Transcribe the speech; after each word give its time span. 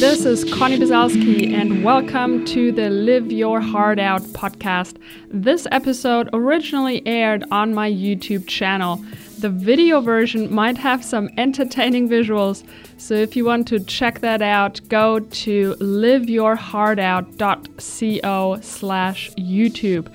This 0.00 0.24
is 0.24 0.46
Conni 0.46 0.78
Biesalski, 0.78 1.52
and 1.52 1.84
welcome 1.84 2.46
to 2.46 2.72
the 2.72 2.88
Live 2.88 3.30
Your 3.30 3.60
Heart 3.60 3.98
Out 3.98 4.22
podcast. 4.22 4.96
This 5.28 5.66
episode 5.70 6.30
originally 6.32 7.06
aired 7.06 7.44
on 7.50 7.74
my 7.74 7.90
YouTube 7.90 8.48
channel. 8.48 9.04
The 9.38 9.50
video 9.50 10.00
version 10.00 10.50
might 10.52 10.78
have 10.78 11.04
some 11.04 11.28
entertaining 11.36 12.08
visuals, 12.08 12.64
so 12.96 13.12
if 13.14 13.36
you 13.36 13.44
want 13.44 13.68
to 13.68 13.80
check 13.80 14.20
that 14.20 14.40
out, 14.40 14.80
go 14.88 15.18
to 15.18 15.74
liveyourheartout.co 15.74 18.60
slash 18.62 19.30
YouTube. 19.32 20.10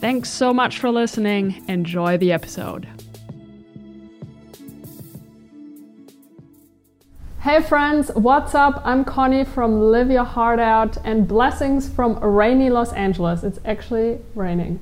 Thanks 0.00 0.30
so 0.30 0.52
much 0.52 0.78
for 0.78 0.90
listening. 0.90 1.64
Enjoy 1.66 2.18
the 2.18 2.30
episode. 2.30 2.86
Hey 7.44 7.60
friends, 7.60 8.10
what's 8.14 8.54
up? 8.54 8.80
I'm 8.86 9.04
Conni 9.04 9.46
from 9.46 9.78
Live 9.78 10.10
Your 10.10 10.24
Heart 10.24 10.60
Out 10.60 10.96
and 11.04 11.28
blessings 11.28 11.86
from 11.86 12.18
rainy 12.20 12.70
Los 12.70 12.90
Angeles. 12.94 13.44
It's 13.44 13.58
actually 13.66 14.20
raining 14.34 14.78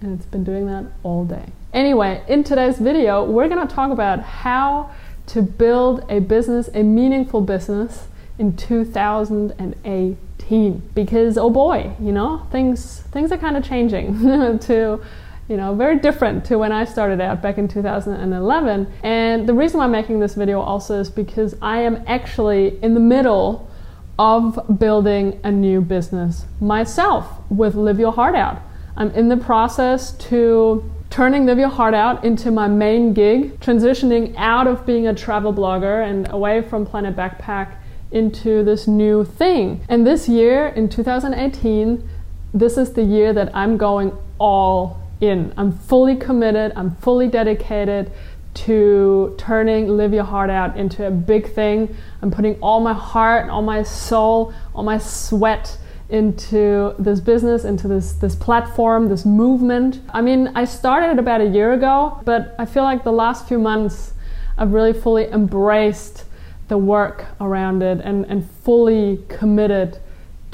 and 0.00 0.18
it's 0.18 0.26
been 0.26 0.42
doing 0.42 0.66
that 0.66 0.86
all 1.04 1.24
day. 1.24 1.52
Anyway, 1.72 2.20
in 2.26 2.42
today's 2.42 2.78
video, 2.78 3.22
we're 3.22 3.48
gonna 3.48 3.68
talk 3.68 3.92
about 3.92 4.22
how 4.22 4.90
to 5.28 5.40
build 5.40 6.04
a 6.10 6.18
business, 6.18 6.68
a 6.74 6.82
meaningful 6.82 7.42
business 7.42 8.08
in 8.40 8.56
2018 8.56 10.82
because 10.96 11.38
oh 11.38 11.48
boy, 11.48 11.94
you 12.00 12.10
know, 12.10 12.44
things 12.50 13.02
things 13.12 13.30
are 13.30 13.38
kind 13.38 13.56
of 13.56 13.62
changing 13.62 14.18
to 14.58 15.00
you 15.48 15.56
know, 15.56 15.74
very 15.74 15.98
different 15.98 16.44
to 16.46 16.58
when 16.58 16.72
I 16.72 16.84
started 16.84 17.20
out 17.20 17.42
back 17.42 17.58
in 17.58 17.68
2011. 17.68 18.92
And 19.02 19.46
the 19.46 19.54
reason 19.54 19.78
why 19.78 19.84
I'm 19.84 19.92
making 19.92 20.20
this 20.20 20.34
video 20.34 20.60
also 20.60 21.00
is 21.00 21.10
because 21.10 21.54
I 21.60 21.80
am 21.80 22.02
actually 22.06 22.82
in 22.82 22.94
the 22.94 23.00
middle 23.00 23.70
of 24.18 24.78
building 24.78 25.40
a 25.44 25.50
new 25.50 25.80
business 25.80 26.46
myself 26.60 27.28
with 27.50 27.74
Live 27.74 27.98
Your 27.98 28.12
Heart 28.12 28.36
Out. 28.36 28.62
I'm 28.96 29.10
in 29.10 29.28
the 29.28 29.36
process 29.36 30.12
to 30.28 30.90
turning 31.10 31.46
Live 31.46 31.58
Your 31.58 31.68
Heart 31.68 31.94
Out 31.94 32.24
into 32.24 32.50
my 32.50 32.68
main 32.68 33.12
gig, 33.12 33.60
transitioning 33.60 34.34
out 34.36 34.66
of 34.66 34.86
being 34.86 35.06
a 35.08 35.14
travel 35.14 35.52
blogger 35.52 36.08
and 36.08 36.30
away 36.32 36.62
from 36.62 36.86
Planet 36.86 37.16
Backpack 37.16 37.74
into 38.12 38.62
this 38.62 38.86
new 38.86 39.24
thing. 39.24 39.84
And 39.88 40.06
this 40.06 40.28
year, 40.28 40.68
in 40.68 40.88
2018, 40.88 42.08
this 42.54 42.78
is 42.78 42.92
the 42.92 43.02
year 43.02 43.32
that 43.32 43.54
I'm 43.54 43.76
going 43.76 44.16
all 44.38 45.03
in. 45.20 45.52
I'm 45.56 45.72
fully 45.72 46.16
committed, 46.16 46.72
I'm 46.76 46.94
fully 46.96 47.28
dedicated 47.28 48.12
to 48.54 49.34
turning 49.36 49.88
Live 49.88 50.12
Your 50.12 50.24
Heart 50.24 50.50
Out 50.50 50.76
into 50.76 51.06
a 51.06 51.10
big 51.10 51.52
thing. 51.52 51.94
I'm 52.22 52.30
putting 52.30 52.54
all 52.60 52.80
my 52.80 52.92
heart, 52.92 53.50
all 53.50 53.62
my 53.62 53.82
soul, 53.82 54.54
all 54.74 54.84
my 54.84 54.98
sweat 54.98 55.76
into 56.08 56.94
this 56.98 57.20
business, 57.20 57.64
into 57.64 57.88
this 57.88 58.12
this 58.12 58.36
platform, 58.36 59.08
this 59.08 59.24
movement. 59.24 60.00
I 60.10 60.20
mean, 60.20 60.52
I 60.54 60.64
started 60.64 61.18
about 61.18 61.40
a 61.40 61.46
year 61.46 61.72
ago, 61.72 62.20
but 62.24 62.54
I 62.58 62.66
feel 62.66 62.84
like 62.84 63.04
the 63.04 63.12
last 63.12 63.48
few 63.48 63.58
months 63.58 64.12
I've 64.56 64.72
really 64.72 64.92
fully 64.92 65.26
embraced 65.26 66.24
the 66.68 66.78
work 66.78 67.26
around 67.40 67.82
it 67.82 68.00
and, 68.04 68.24
and 68.26 68.48
fully 68.50 69.24
committed 69.28 69.98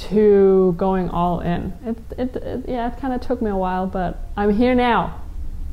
to 0.09 0.75
going 0.77 1.09
all 1.11 1.41
in. 1.41 1.73
It, 1.85 1.97
it, 2.19 2.37
it 2.37 2.65
yeah, 2.69 2.93
it 2.93 2.99
kind 2.99 3.13
of 3.13 3.21
took 3.21 3.43
me 3.43 3.51
a 3.51 3.57
while, 3.57 3.87
but 3.87 4.19
I'm 4.37 4.55
here 4.55 4.75
now, 4.75 5.21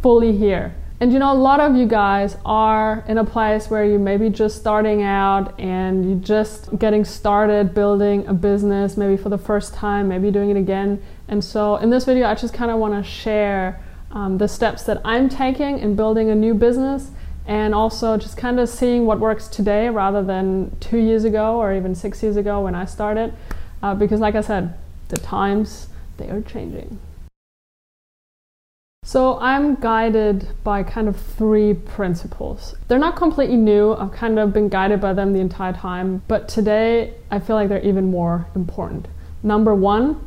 fully 0.01 0.35
here. 0.37 0.75
And 0.99 1.13
you 1.13 1.19
know, 1.19 1.31
a 1.31 1.35
lot 1.35 1.59
of 1.59 1.75
you 1.75 1.85
guys 1.85 2.37
are 2.43 3.03
in 3.07 3.19
a 3.19 3.23
place 3.23 3.69
where 3.69 3.85
you 3.85 3.99
maybe 3.99 4.31
just 4.31 4.57
starting 4.57 5.03
out 5.03 5.59
and 5.59 6.09
you're 6.09 6.19
just 6.19 6.77
getting 6.79 7.05
started 7.05 7.75
building 7.75 8.25
a 8.25 8.33
business, 8.33 8.97
maybe 8.97 9.15
for 9.15 9.29
the 9.29 9.37
first 9.37 9.75
time, 9.75 10.07
maybe 10.07 10.31
doing 10.31 10.49
it 10.49 10.57
again. 10.57 11.01
And 11.27 11.43
so, 11.43 11.75
in 11.75 11.91
this 11.91 12.05
video, 12.05 12.25
I 12.25 12.33
just 12.33 12.53
kind 12.53 12.71
of 12.71 12.79
want 12.79 12.95
to 12.95 13.07
share 13.07 13.79
um, 14.11 14.39
the 14.39 14.47
steps 14.47 14.83
that 14.83 15.01
I'm 15.05 15.29
taking 15.29 15.77
in 15.79 15.95
building 15.95 16.29
a 16.31 16.35
new 16.35 16.55
business 16.55 17.11
and 17.45 17.75
also 17.75 18.17
just 18.17 18.35
kind 18.35 18.59
of 18.59 18.67
seeing 18.67 19.05
what 19.05 19.19
works 19.19 19.47
today 19.47 19.89
rather 19.89 20.23
than 20.23 20.75
two 20.79 20.97
years 20.97 21.23
ago 21.23 21.57
or 21.57 21.73
even 21.73 21.93
six 21.93 22.21
years 22.23 22.35
ago 22.35 22.61
when 22.61 22.75
I 22.75 22.85
started 22.85 23.33
uh, 23.81 23.95
because 23.95 24.19
like 24.19 24.35
I 24.35 24.41
said, 24.41 24.73
the 25.09 25.17
times 25.17 25.87
they 26.17 26.29
are 26.29 26.41
changing. 26.41 26.99
So 29.03 29.39
I'm 29.39 29.75
guided 29.75 30.49
by 30.65 30.83
kind 30.83 31.07
of 31.07 31.15
three 31.15 31.73
principles. 31.73 32.75
They're 32.89 32.99
not 32.99 33.15
completely 33.15 33.55
new. 33.55 33.93
I've 33.93 34.11
kind 34.11 34.37
of 34.37 34.51
been 34.51 34.67
guided 34.67 34.99
by 34.99 35.13
them 35.13 35.31
the 35.31 35.39
entire 35.39 35.71
time, 35.71 36.23
but 36.27 36.49
today 36.49 37.13
I 37.31 37.39
feel 37.39 37.55
like 37.55 37.69
they're 37.69 37.79
even 37.85 38.11
more 38.11 38.47
important. 38.53 39.07
Number 39.43 39.73
1, 39.73 40.19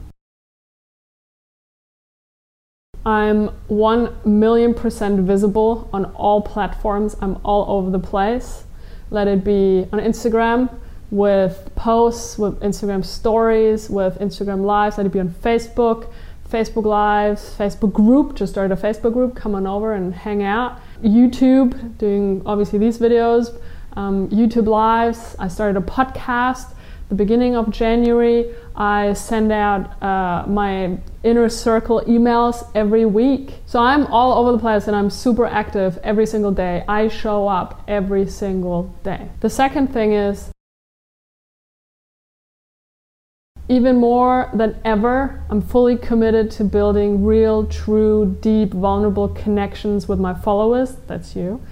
I'm 3.05 3.49
1 3.69 4.16
million 4.25 4.72
percent 4.72 5.21
visible 5.21 5.89
on 5.93 6.06
all 6.15 6.41
platforms. 6.41 7.16
I'm 7.21 7.39
all 7.44 7.71
over 7.77 7.91
the 7.91 7.99
place. 7.99 8.65
Let 9.10 9.27
it 9.27 9.43
be 9.43 9.87
on 9.93 10.00
Instagram, 10.00 10.75
with 11.10 11.71
posts, 11.75 12.38
with 12.38 12.60
Instagram 12.60 13.04
stories, 13.04 13.91
with 13.91 14.19
Instagram 14.19 14.65
lives. 14.65 14.98
I'd 14.98 15.10
be 15.10 15.21
on 15.21 15.31
Facebook, 15.31 16.10
Facebook 16.48 16.84
Lives, 16.84 17.54
Facebook 17.59 17.93
group. 17.93 18.34
Just 18.34 18.53
started 18.53 18.76
a 18.76 18.81
Facebook 18.81 19.12
group. 19.12 19.37
Come 19.37 19.54
on 19.54 19.66
over 19.66 19.94
and 19.94 20.15
hang 20.15 20.43
out. 20.43 20.81
YouTube, 21.03 21.98
doing 21.98 22.43
obviously 22.47 22.78
these 22.78 22.98
videos. 22.98 23.59
Um, 23.94 24.28
YouTube 24.28 24.66
Lives. 24.66 25.37
I 25.38 25.48
started 25.48 25.81
a 25.81 25.84
podcast. 25.84 26.75
The 27.09 27.16
beginning 27.16 27.56
of 27.56 27.72
January, 27.72 28.54
I 28.77 29.15
send 29.15 29.50
out 29.50 30.00
uh, 30.00 30.47
my 30.47 30.97
inner 31.25 31.48
circle 31.48 32.03
emails 32.06 32.71
every 32.77 33.04
week. 33.04 33.54
So 33.66 33.81
I'm 33.81 34.06
all 34.06 34.38
over 34.38 34.53
the 34.53 34.60
place 34.60 34.87
and 34.87 34.94
I'm 34.94 35.10
super 35.10 35.44
active 35.44 35.98
every 36.04 36.25
single 36.25 36.53
day. 36.53 36.84
I 36.87 37.09
show 37.09 37.48
up 37.48 37.82
every 37.88 38.28
single 38.28 38.94
day. 39.03 39.28
The 39.41 39.50
second 39.50 39.92
thing 39.92 40.12
is 40.12 40.53
even 43.71 43.99
more 43.99 44.51
than 44.53 44.77
ever, 44.85 45.41
I'm 45.49 45.63
fully 45.63 45.97
committed 45.97 46.51
to 46.53 46.65
building 46.65 47.25
real, 47.25 47.67
true, 47.67 48.37
deep, 48.41 48.73
vulnerable 48.73 49.29
connections 49.29 50.09
with 50.09 50.19
my 50.19 50.35
followers. 50.35 50.97
That's 51.07 51.37
you. 51.37 51.63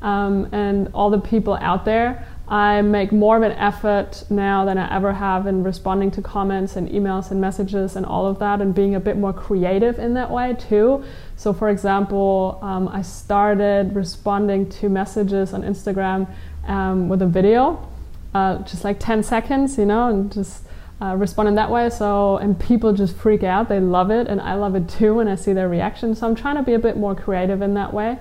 Um, 0.00 0.48
and 0.52 0.88
all 0.94 1.10
the 1.10 1.18
people 1.18 1.54
out 1.54 1.84
there. 1.84 2.24
I 2.46 2.80
make 2.82 3.10
more 3.10 3.36
of 3.36 3.42
an 3.42 3.52
effort 3.52 4.22
now 4.30 4.64
than 4.64 4.78
I 4.78 4.94
ever 4.94 5.12
have 5.12 5.48
in 5.48 5.64
responding 5.64 6.12
to 6.12 6.22
comments 6.22 6.76
and 6.76 6.88
emails 6.90 7.32
and 7.32 7.40
messages 7.40 7.96
and 7.96 8.06
all 8.06 8.26
of 8.26 8.38
that, 8.38 8.60
and 8.60 8.72
being 8.72 8.94
a 8.94 9.00
bit 9.00 9.18
more 9.18 9.32
creative 9.32 9.98
in 9.98 10.14
that 10.14 10.30
way 10.30 10.56
too. 10.58 11.02
So, 11.34 11.52
for 11.52 11.68
example, 11.70 12.60
um, 12.62 12.86
I 12.86 13.02
started 13.02 13.96
responding 13.96 14.70
to 14.70 14.88
messages 14.88 15.52
on 15.52 15.62
Instagram 15.62 16.28
um, 16.68 17.08
with 17.08 17.20
a 17.20 17.26
video, 17.26 17.84
uh, 18.32 18.58
just 18.62 18.84
like 18.84 19.00
10 19.00 19.24
seconds, 19.24 19.76
you 19.76 19.86
know, 19.86 20.06
and 20.08 20.32
just 20.32 20.62
uh, 21.00 21.14
respond 21.16 21.48
in 21.48 21.54
that 21.56 21.70
way. 21.70 21.90
So, 21.90 22.38
and 22.38 22.58
people 22.58 22.92
just 22.92 23.16
freak 23.16 23.42
out. 23.42 23.68
They 23.68 23.80
love 23.80 24.10
it, 24.10 24.26
and 24.26 24.40
I 24.40 24.54
love 24.54 24.74
it 24.74 24.88
too 24.88 25.14
when 25.14 25.28
I 25.28 25.34
see 25.34 25.52
their 25.52 25.68
reaction. 25.68 26.14
So, 26.14 26.26
I'm 26.26 26.34
trying 26.34 26.56
to 26.56 26.62
be 26.62 26.74
a 26.74 26.78
bit 26.78 26.96
more 26.96 27.14
creative 27.14 27.62
in 27.62 27.74
that 27.74 27.92
way. 27.92 28.18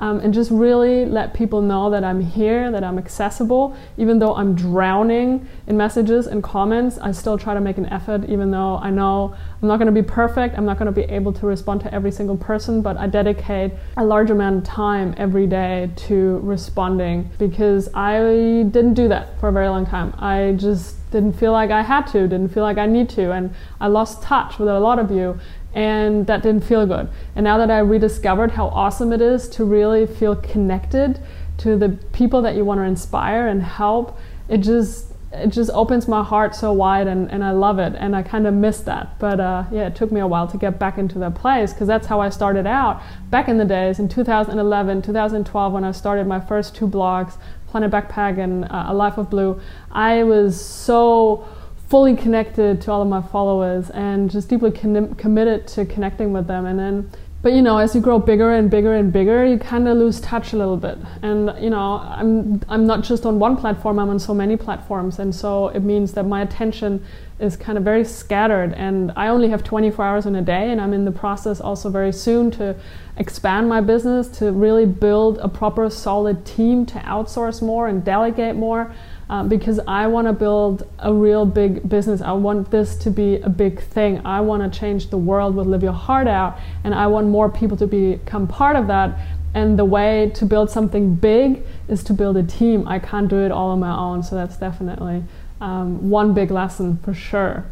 Um, 0.00 0.18
and 0.20 0.32
just 0.32 0.50
really 0.50 1.04
let 1.04 1.34
people 1.34 1.60
know 1.60 1.90
that 1.90 2.02
I'm 2.04 2.22
here, 2.22 2.72
that 2.72 2.82
I'm 2.82 2.96
accessible. 2.96 3.76
Even 3.98 4.18
though 4.18 4.34
I'm 4.34 4.54
drowning 4.54 5.46
in 5.66 5.76
messages 5.76 6.26
and 6.26 6.42
comments, 6.42 6.96
I 6.98 7.12
still 7.12 7.36
try 7.36 7.52
to 7.52 7.60
make 7.60 7.76
an 7.76 7.84
effort, 7.86 8.24
even 8.24 8.50
though 8.50 8.78
I 8.78 8.90
know 8.90 9.36
I'm 9.60 9.68
not 9.68 9.76
going 9.76 9.94
to 9.94 10.02
be 10.02 10.06
perfect. 10.06 10.56
I'm 10.56 10.64
not 10.64 10.78
going 10.78 10.86
to 10.86 10.92
be 10.92 11.02
able 11.02 11.34
to 11.34 11.46
respond 11.46 11.82
to 11.82 11.94
every 11.94 12.10
single 12.10 12.38
person, 12.38 12.80
but 12.80 12.96
I 12.96 13.06
dedicate 13.08 13.72
a 13.98 14.04
large 14.04 14.30
amount 14.30 14.56
of 14.56 14.64
time 14.64 15.14
every 15.18 15.46
day 15.46 15.90
to 16.08 16.38
responding 16.38 17.30
because 17.38 17.90
I 17.94 18.64
didn't 18.70 18.94
do 18.94 19.06
that 19.08 19.38
for 19.38 19.50
a 19.50 19.52
very 19.52 19.68
long 19.68 19.84
time. 19.84 20.14
I 20.18 20.54
just 20.56 20.96
didn't 21.10 21.32
feel 21.34 21.52
like 21.52 21.70
I 21.70 21.82
had 21.82 22.06
to, 22.08 22.20
didn't 22.28 22.50
feel 22.50 22.62
like 22.62 22.78
I 22.78 22.86
need 22.86 23.08
to, 23.10 23.32
and 23.32 23.54
I 23.80 23.88
lost 23.88 24.22
touch 24.22 24.58
with 24.58 24.68
a 24.68 24.78
lot 24.78 24.98
of 24.98 25.10
you, 25.10 25.38
and 25.74 26.26
that 26.26 26.42
didn't 26.42 26.64
feel 26.64 26.86
good. 26.86 27.08
And 27.36 27.44
now 27.44 27.58
that 27.58 27.70
I 27.70 27.78
rediscovered 27.78 28.52
how 28.52 28.68
awesome 28.68 29.12
it 29.12 29.20
is 29.20 29.48
to 29.50 29.64
really 29.64 30.06
feel 30.06 30.36
connected 30.36 31.20
to 31.58 31.76
the 31.76 31.90
people 32.12 32.42
that 32.42 32.54
you 32.56 32.64
want 32.64 32.78
to 32.78 32.84
inspire 32.84 33.46
and 33.46 33.62
help, 33.62 34.18
it 34.48 34.58
just 34.58 35.06
it 35.32 35.50
just 35.50 35.70
opens 35.70 36.08
my 36.08 36.24
heart 36.24 36.56
so 36.56 36.72
wide 36.72 37.06
and, 37.06 37.30
and 37.30 37.44
I 37.44 37.52
love 37.52 37.78
it 37.78 37.94
and 37.96 38.16
I 38.16 38.22
kind 38.24 38.48
of 38.48 38.54
miss 38.54 38.80
that 38.80 39.16
but 39.20 39.38
uh, 39.38 39.62
yeah 39.70 39.86
it 39.86 39.94
took 39.94 40.10
me 40.10 40.18
a 40.18 40.26
while 40.26 40.48
to 40.48 40.58
get 40.58 40.80
back 40.80 40.98
into 40.98 41.20
that 41.20 41.36
place 41.36 41.72
because 41.72 41.86
that's 41.86 42.08
how 42.08 42.20
I 42.20 42.30
started 42.30 42.66
out 42.66 43.00
back 43.30 43.48
in 43.48 43.56
the 43.56 43.64
days 43.64 44.00
in 44.00 44.08
2011 44.08 45.02
2012 45.02 45.72
when 45.72 45.84
I 45.84 45.92
started 45.92 46.26
my 46.26 46.40
first 46.40 46.74
two 46.74 46.88
blogs 46.88 47.34
Planet 47.70 47.92
Backpack 47.92 48.38
and 48.38 48.64
uh, 48.64 48.86
A 48.88 48.94
Life 48.94 49.16
of 49.16 49.30
Blue, 49.30 49.60
I 49.92 50.24
was 50.24 50.60
so 50.60 51.46
fully 51.90 52.14
connected 52.14 52.80
to 52.80 52.92
all 52.92 53.02
of 53.02 53.08
my 53.08 53.20
followers 53.20 53.90
and 53.90 54.30
just 54.30 54.48
deeply 54.48 54.70
con- 54.70 55.12
committed 55.16 55.66
to 55.66 55.84
connecting 55.84 56.32
with 56.32 56.46
them. 56.46 56.64
And 56.64 56.78
then 56.78 57.10
but 57.42 57.54
you 57.54 57.62
know 57.62 57.78
as 57.78 57.94
you 57.94 58.02
grow 58.02 58.18
bigger 58.18 58.52
and 58.52 58.70
bigger 58.70 58.94
and 58.94 59.10
bigger 59.10 59.46
you 59.46 59.58
kind 59.58 59.88
of 59.88 59.96
lose 59.96 60.20
touch 60.20 60.52
a 60.52 60.56
little 60.56 60.76
bit. 60.76 60.98
And 61.22 61.52
you 61.60 61.70
know 61.70 61.98
i'm 62.02 62.62
i'm 62.68 62.86
not 62.86 63.02
just 63.02 63.26
on 63.26 63.40
one 63.40 63.56
platform 63.56 63.98
i'm 63.98 64.08
on 64.08 64.20
so 64.20 64.32
many 64.32 64.56
platforms. 64.56 65.18
And 65.18 65.34
so 65.34 65.68
it 65.68 65.80
means 65.80 66.12
that 66.12 66.26
my 66.26 66.42
attention 66.42 67.04
is 67.40 67.56
kind 67.56 67.76
of 67.76 67.82
very 67.82 68.04
scattered. 68.04 68.72
And 68.74 69.10
i 69.16 69.26
only 69.26 69.48
have 69.48 69.64
24 69.64 70.04
hours 70.04 70.26
in 70.26 70.36
a 70.36 70.42
day 70.42 70.70
and 70.70 70.80
i'm 70.80 70.92
in 70.92 71.04
the 71.04 71.12
process 71.12 71.60
also 71.60 71.90
very 71.90 72.12
soon 72.12 72.52
to 72.52 72.76
expand 73.16 73.68
my 73.68 73.80
business 73.80 74.28
to 74.38 74.52
really 74.52 74.86
build 74.86 75.38
a 75.38 75.48
proper 75.48 75.90
solid 75.90 76.46
team 76.46 76.86
to 76.86 76.98
outsource 77.00 77.60
more 77.60 77.88
and 77.88 78.04
delegate 78.04 78.54
more 78.54 78.94
um, 79.30 79.48
because 79.48 79.78
I 79.86 80.08
want 80.08 80.26
to 80.26 80.32
build 80.32 80.82
a 80.98 81.14
real 81.14 81.46
big 81.46 81.88
business. 81.88 82.20
I 82.20 82.32
want 82.32 82.72
this 82.72 82.96
to 82.96 83.12
be 83.12 83.36
a 83.36 83.48
big 83.48 83.80
thing. 83.80 84.20
I 84.26 84.40
want 84.40 84.60
to 84.60 84.78
change 84.78 85.10
the 85.10 85.18
world 85.18 85.54
with 85.54 85.68
Live 85.68 85.84
Your 85.84 85.92
Heart 85.92 86.26
Out, 86.26 86.58
and 86.82 86.92
I 86.92 87.06
want 87.06 87.28
more 87.28 87.48
people 87.48 87.76
to 87.76 87.86
become 87.86 88.48
part 88.48 88.74
of 88.74 88.88
that. 88.88 89.16
And 89.54 89.78
the 89.78 89.84
way 89.84 90.32
to 90.34 90.44
build 90.44 90.68
something 90.68 91.14
big 91.14 91.62
is 91.86 92.02
to 92.04 92.12
build 92.12 92.36
a 92.38 92.42
team. 92.42 92.88
I 92.88 92.98
can't 92.98 93.28
do 93.28 93.38
it 93.38 93.52
all 93.52 93.70
on 93.70 93.78
my 93.78 93.96
own, 93.96 94.24
so 94.24 94.34
that's 94.34 94.56
definitely 94.56 95.22
um, 95.60 96.10
one 96.10 96.34
big 96.34 96.50
lesson 96.50 96.98
for 96.98 97.14
sure. 97.14 97.66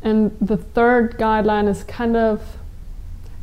And 0.00 0.34
the 0.40 0.56
third 0.56 1.18
guideline 1.18 1.68
is 1.68 1.84
kind 1.84 2.16
of 2.16 2.56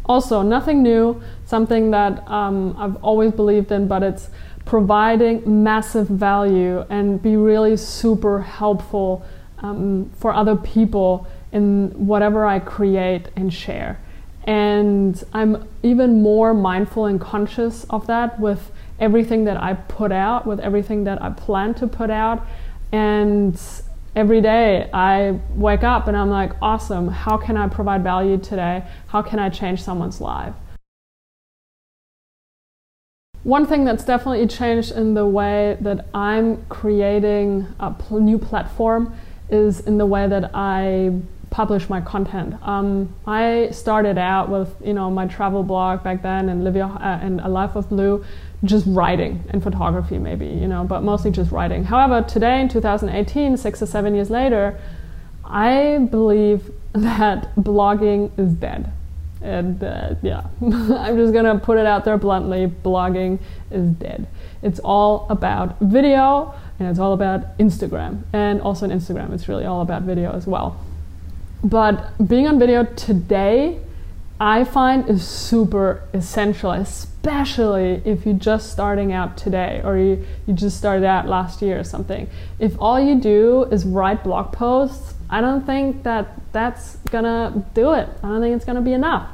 also 0.05 0.41
nothing 0.41 0.81
new, 0.81 1.21
something 1.45 1.91
that 1.91 2.27
um, 2.27 2.75
I've 2.79 2.95
always 3.03 3.31
believed 3.31 3.71
in, 3.71 3.87
but 3.87 4.01
it's 4.01 4.29
providing 4.69 5.63
massive 5.63 6.07
value 6.07 6.85
and 6.91 7.19
be 7.23 7.35
really 7.35 7.75
super 7.75 8.39
helpful 8.39 9.25
um, 9.63 10.07
for 10.19 10.31
other 10.31 10.55
people 10.55 11.25
in 11.51 11.89
whatever 12.05 12.45
I 12.45 12.59
create 12.59 13.29
and 13.35 13.51
share. 13.51 13.99
And 14.43 15.23
I'm 15.33 15.67
even 15.81 16.21
more 16.21 16.53
mindful 16.53 17.07
and 17.07 17.19
conscious 17.19 17.83
of 17.85 18.05
that 18.05 18.39
with 18.39 18.71
everything 18.99 19.45
that 19.45 19.57
I 19.57 19.73
put 19.73 20.11
out, 20.11 20.45
with 20.45 20.59
everything 20.59 21.03
that 21.05 21.19
I 21.19 21.31
plan 21.31 21.73
to 21.73 21.87
put 21.87 22.11
out. 22.11 22.45
And 22.91 23.59
every 24.15 24.39
day 24.39 24.87
I 24.93 25.39
wake 25.55 25.83
up 25.83 26.07
and 26.07 26.15
I'm 26.15 26.29
like, 26.29 26.51
awesome, 26.61 27.07
how 27.07 27.37
can 27.37 27.57
I 27.57 27.67
provide 27.69 28.03
value 28.03 28.37
today? 28.37 28.83
How 29.07 29.23
can 29.23 29.39
I 29.39 29.49
change 29.49 29.81
someone's 29.81 30.21
life? 30.21 30.53
One 33.43 33.65
thing 33.65 33.85
that's 33.85 34.03
definitely 34.03 34.45
changed 34.47 34.91
in 34.91 35.13
the 35.13 35.25
way 35.25 35.77
that 35.79 36.07
I'm 36.13 36.65
creating 36.65 37.67
a 37.79 37.91
pl- 37.91 38.19
new 38.19 38.37
platform 38.37 39.15
is 39.49 39.79
in 39.79 39.97
the 39.97 40.05
way 40.05 40.27
that 40.27 40.51
I 40.53 41.13
publish 41.49 41.89
my 41.89 42.01
content. 42.01 42.55
Um, 42.61 43.13
I 43.25 43.69
started 43.71 44.17
out 44.17 44.49
with 44.49 44.75
you 44.83 44.93
know 44.93 45.09
my 45.09 45.25
travel 45.25 45.63
blog 45.63 46.03
back 46.03 46.21
then 46.21 46.49
and 46.49 46.63
Livia 46.63 46.85
uh, 46.85 47.19
and 47.21 47.39
A 47.39 47.47
Life 47.47 47.75
of 47.75 47.89
Blue, 47.89 48.23
just 48.65 48.85
writing 48.87 49.43
and 49.49 49.63
photography 49.63 50.17
maybe 50.17 50.47
you 50.47 50.67
know, 50.67 50.83
but 50.83 51.01
mostly 51.01 51.31
just 51.31 51.51
writing. 51.51 51.85
However, 51.85 52.21
today 52.27 52.59
in 52.61 52.67
2018, 52.67 53.55
six 53.55 53.81
or 53.81 53.85
seven 53.85 54.15
years 54.15 54.29
later, 54.29 54.79
I 55.45 56.07
believe 56.11 56.71
that 56.93 57.55
blogging 57.55 58.37
is 58.37 58.53
dead. 58.53 58.91
And 59.41 59.81
uh, 59.83 60.15
yeah, 60.21 60.43
I'm 60.61 61.17
just 61.17 61.33
gonna 61.33 61.59
put 61.59 61.77
it 61.77 61.85
out 61.85 62.05
there 62.05 62.17
bluntly 62.17 62.67
blogging 62.67 63.39
is 63.71 63.87
dead. 63.87 64.27
It's 64.61 64.79
all 64.79 65.27
about 65.29 65.79
video 65.79 66.53
and 66.79 66.89
it's 66.89 66.99
all 66.99 67.13
about 67.13 67.57
Instagram. 67.57 68.23
And 68.33 68.61
also 68.61 68.85
on 68.85 68.91
Instagram, 68.91 69.33
it's 69.33 69.47
really 69.47 69.65
all 69.65 69.81
about 69.81 70.03
video 70.03 70.33
as 70.33 70.45
well. 70.45 70.83
But 71.63 72.27
being 72.27 72.47
on 72.47 72.59
video 72.59 72.83
today, 72.83 73.79
I 74.41 74.63
find 74.63 75.09
is 75.09 75.27
super 75.27 76.01
essential, 76.13 76.71
especially 76.71 78.01
if 78.05 78.25
you're 78.25 78.35
just 78.35 78.71
starting 78.71 79.11
out 79.11 79.35
today 79.35 79.81
or 79.83 79.97
you, 79.97 80.25
you 80.47 80.53
just 80.53 80.77
started 80.77 81.05
out 81.05 81.27
last 81.27 81.61
year 81.61 81.77
or 81.77 81.83
something. 81.83 82.29
If 82.57 82.79
all 82.79 82.99
you 82.99 83.19
do 83.19 83.63
is 83.65 83.85
write 83.85 84.23
blog 84.23 84.53
posts, 84.53 85.15
I 85.29 85.41
don't 85.41 85.65
think 85.65 86.03
that 86.03 86.39
that's 86.51 86.97
gonna 87.11 87.65
do 87.73 87.93
it. 87.93 88.09
I 88.23 88.27
don't 88.27 88.41
think 88.41 88.55
it's 88.55 88.65
gonna 88.65 88.81
be 88.81 88.93
enough. 88.93 89.29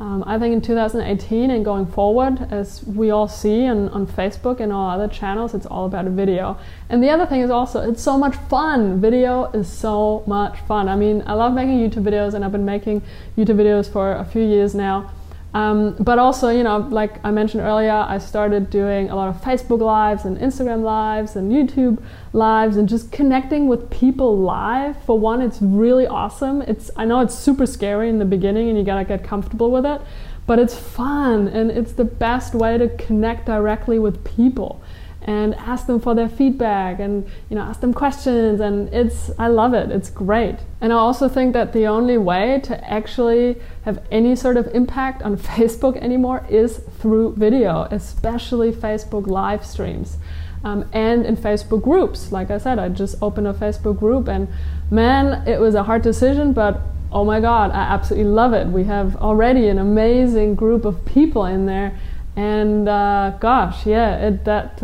Um, 0.00 0.22
I 0.28 0.38
think 0.38 0.52
in 0.52 0.60
2018 0.60 1.50
and 1.50 1.64
going 1.64 1.84
forward, 1.84 2.46
as 2.52 2.84
we 2.86 3.10
all 3.10 3.26
see 3.26 3.66
on, 3.66 3.88
on 3.88 4.06
Facebook 4.06 4.60
and 4.60 4.72
all 4.72 4.88
other 4.88 5.08
channels, 5.08 5.54
it's 5.54 5.66
all 5.66 5.86
about 5.86 6.04
video. 6.06 6.56
And 6.88 7.02
the 7.02 7.10
other 7.10 7.26
thing 7.26 7.40
is 7.40 7.50
also, 7.50 7.80
it's 7.90 8.02
so 8.02 8.16
much 8.16 8.36
fun. 8.48 9.00
Video 9.00 9.46
is 9.46 9.68
so 9.68 10.22
much 10.26 10.60
fun. 10.60 10.88
I 10.88 10.94
mean, 10.94 11.24
I 11.26 11.32
love 11.32 11.52
making 11.52 11.78
YouTube 11.78 12.04
videos, 12.04 12.34
and 12.34 12.44
I've 12.44 12.52
been 12.52 12.64
making 12.64 13.02
YouTube 13.36 13.56
videos 13.56 13.90
for 13.90 14.12
a 14.12 14.24
few 14.24 14.42
years 14.42 14.72
now. 14.72 15.10
Um, 15.54 15.96
but 15.98 16.18
also, 16.18 16.50
you 16.50 16.62
know, 16.62 16.78
like 16.90 17.24
I 17.24 17.30
mentioned 17.30 17.62
earlier, 17.62 17.92
I 17.92 18.18
started 18.18 18.68
doing 18.68 19.08
a 19.08 19.16
lot 19.16 19.28
of 19.34 19.40
Facebook 19.40 19.80
lives 19.80 20.24
and 20.24 20.36
Instagram 20.38 20.82
lives 20.82 21.36
and 21.36 21.50
YouTube 21.50 22.02
lives 22.34 22.76
and 22.76 22.88
just 22.88 23.10
connecting 23.10 23.66
with 23.66 23.88
people 23.88 24.38
live. 24.38 25.02
For 25.04 25.18
one, 25.18 25.40
it's 25.40 25.62
really 25.62 26.06
awesome. 26.06 26.60
It's 26.62 26.90
I 26.96 27.06
know 27.06 27.20
it's 27.20 27.34
super 27.34 27.64
scary 27.64 28.10
in 28.10 28.18
the 28.18 28.26
beginning 28.26 28.68
and 28.68 28.76
you 28.76 28.84
gotta 28.84 29.04
get 29.04 29.24
comfortable 29.24 29.70
with 29.70 29.86
it, 29.86 30.02
but 30.46 30.58
it's 30.58 30.76
fun 30.76 31.48
and 31.48 31.70
it's 31.70 31.92
the 31.92 32.04
best 32.04 32.54
way 32.54 32.76
to 32.76 32.88
connect 32.96 33.46
directly 33.46 33.98
with 33.98 34.22
people 34.24 34.82
and 35.22 35.54
ask 35.56 35.86
them 35.86 36.00
for 36.00 36.14
their 36.14 36.28
feedback 36.28 37.00
and 37.00 37.28
you 37.50 37.56
know 37.56 37.62
ask 37.62 37.80
them 37.80 37.92
questions 37.92 38.60
and 38.60 38.92
it's 38.94 39.30
I 39.38 39.48
love 39.48 39.74
it. 39.74 39.90
It's 39.90 40.10
great. 40.10 40.56
And 40.80 40.92
I 40.92 40.96
also 40.96 41.28
think 41.28 41.52
that 41.54 41.72
the 41.72 41.86
only 41.86 42.16
way 42.16 42.60
to 42.64 42.90
actually 42.90 43.56
have 43.82 44.02
any 44.10 44.36
sort 44.36 44.56
of 44.56 44.68
impact 44.74 45.22
on 45.22 45.36
Facebook 45.56 45.96
anymore 45.96 46.46
is 46.48 46.78
through 46.98 47.34
video 47.34 47.88
especially 47.90 48.72
Facebook 48.72 49.26
live 49.26 49.66
streams 49.66 50.18
um, 50.64 50.88
and 50.92 51.26
in 51.26 51.36
Facebook 51.36 51.82
groups. 51.82 52.30
Like 52.30 52.50
I 52.50 52.58
said 52.58 52.78
I 52.78 52.88
just 52.88 53.16
opened 53.20 53.48
a 53.48 53.54
Facebook 53.54 53.98
group 53.98 54.28
and 54.28 54.48
man 54.90 55.46
it 55.48 55.60
was 55.60 55.74
a 55.74 55.82
hard 55.82 56.02
decision 56.02 56.52
but 56.52 56.80
oh 57.10 57.24
my 57.24 57.40
god 57.40 57.72
I 57.72 57.82
absolutely 57.82 58.30
love 58.30 58.52
it. 58.52 58.68
We 58.68 58.84
have 58.84 59.16
already 59.16 59.68
an 59.68 59.78
amazing 59.78 60.54
group 60.54 60.84
of 60.84 61.04
people 61.04 61.44
in 61.44 61.66
there 61.66 61.98
and 62.38 62.88
uh, 62.88 63.32
gosh, 63.40 63.84
yeah, 63.84 64.28
it, 64.28 64.44
that 64.44 64.80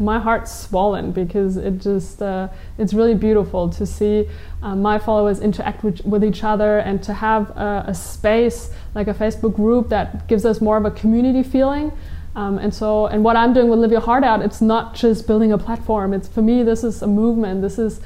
my 0.00 0.18
heart's 0.18 0.58
swollen 0.58 1.12
because 1.12 1.58
it 1.58 1.76
just 1.76 2.22
uh, 2.22 2.48
it's 2.78 2.94
really 2.94 3.14
beautiful 3.14 3.68
to 3.68 3.84
see 3.84 4.26
uh, 4.62 4.74
my 4.74 4.98
followers 4.98 5.40
interact 5.40 5.84
with, 5.84 6.02
with, 6.06 6.24
each 6.24 6.42
other 6.42 6.78
and 6.78 7.02
to 7.02 7.12
have 7.12 7.50
a, 7.50 7.84
a, 7.88 7.94
space 7.94 8.70
like 8.94 9.06
a 9.06 9.12
Facebook 9.12 9.54
group 9.54 9.90
that 9.90 10.26
gives 10.28 10.46
us 10.46 10.62
more 10.62 10.78
of 10.78 10.86
a 10.86 10.90
community 10.90 11.42
feeling. 11.42 11.92
Um, 12.36 12.56
and 12.56 12.72
so, 12.72 13.04
and 13.08 13.22
what 13.22 13.36
I'm 13.36 13.52
doing 13.52 13.68
with 13.68 13.80
Live 13.80 13.92
Your 13.92 14.00
Heart 14.00 14.24
Out, 14.24 14.40
it's 14.40 14.62
not 14.62 14.94
just 14.94 15.26
building 15.26 15.52
a 15.52 15.58
platform. 15.58 16.14
It's 16.14 16.26
for 16.26 16.40
me, 16.40 16.62
this 16.62 16.82
is 16.82 17.02
a 17.02 17.06
movement. 17.06 17.60
This 17.60 17.78
is, 17.78 18.00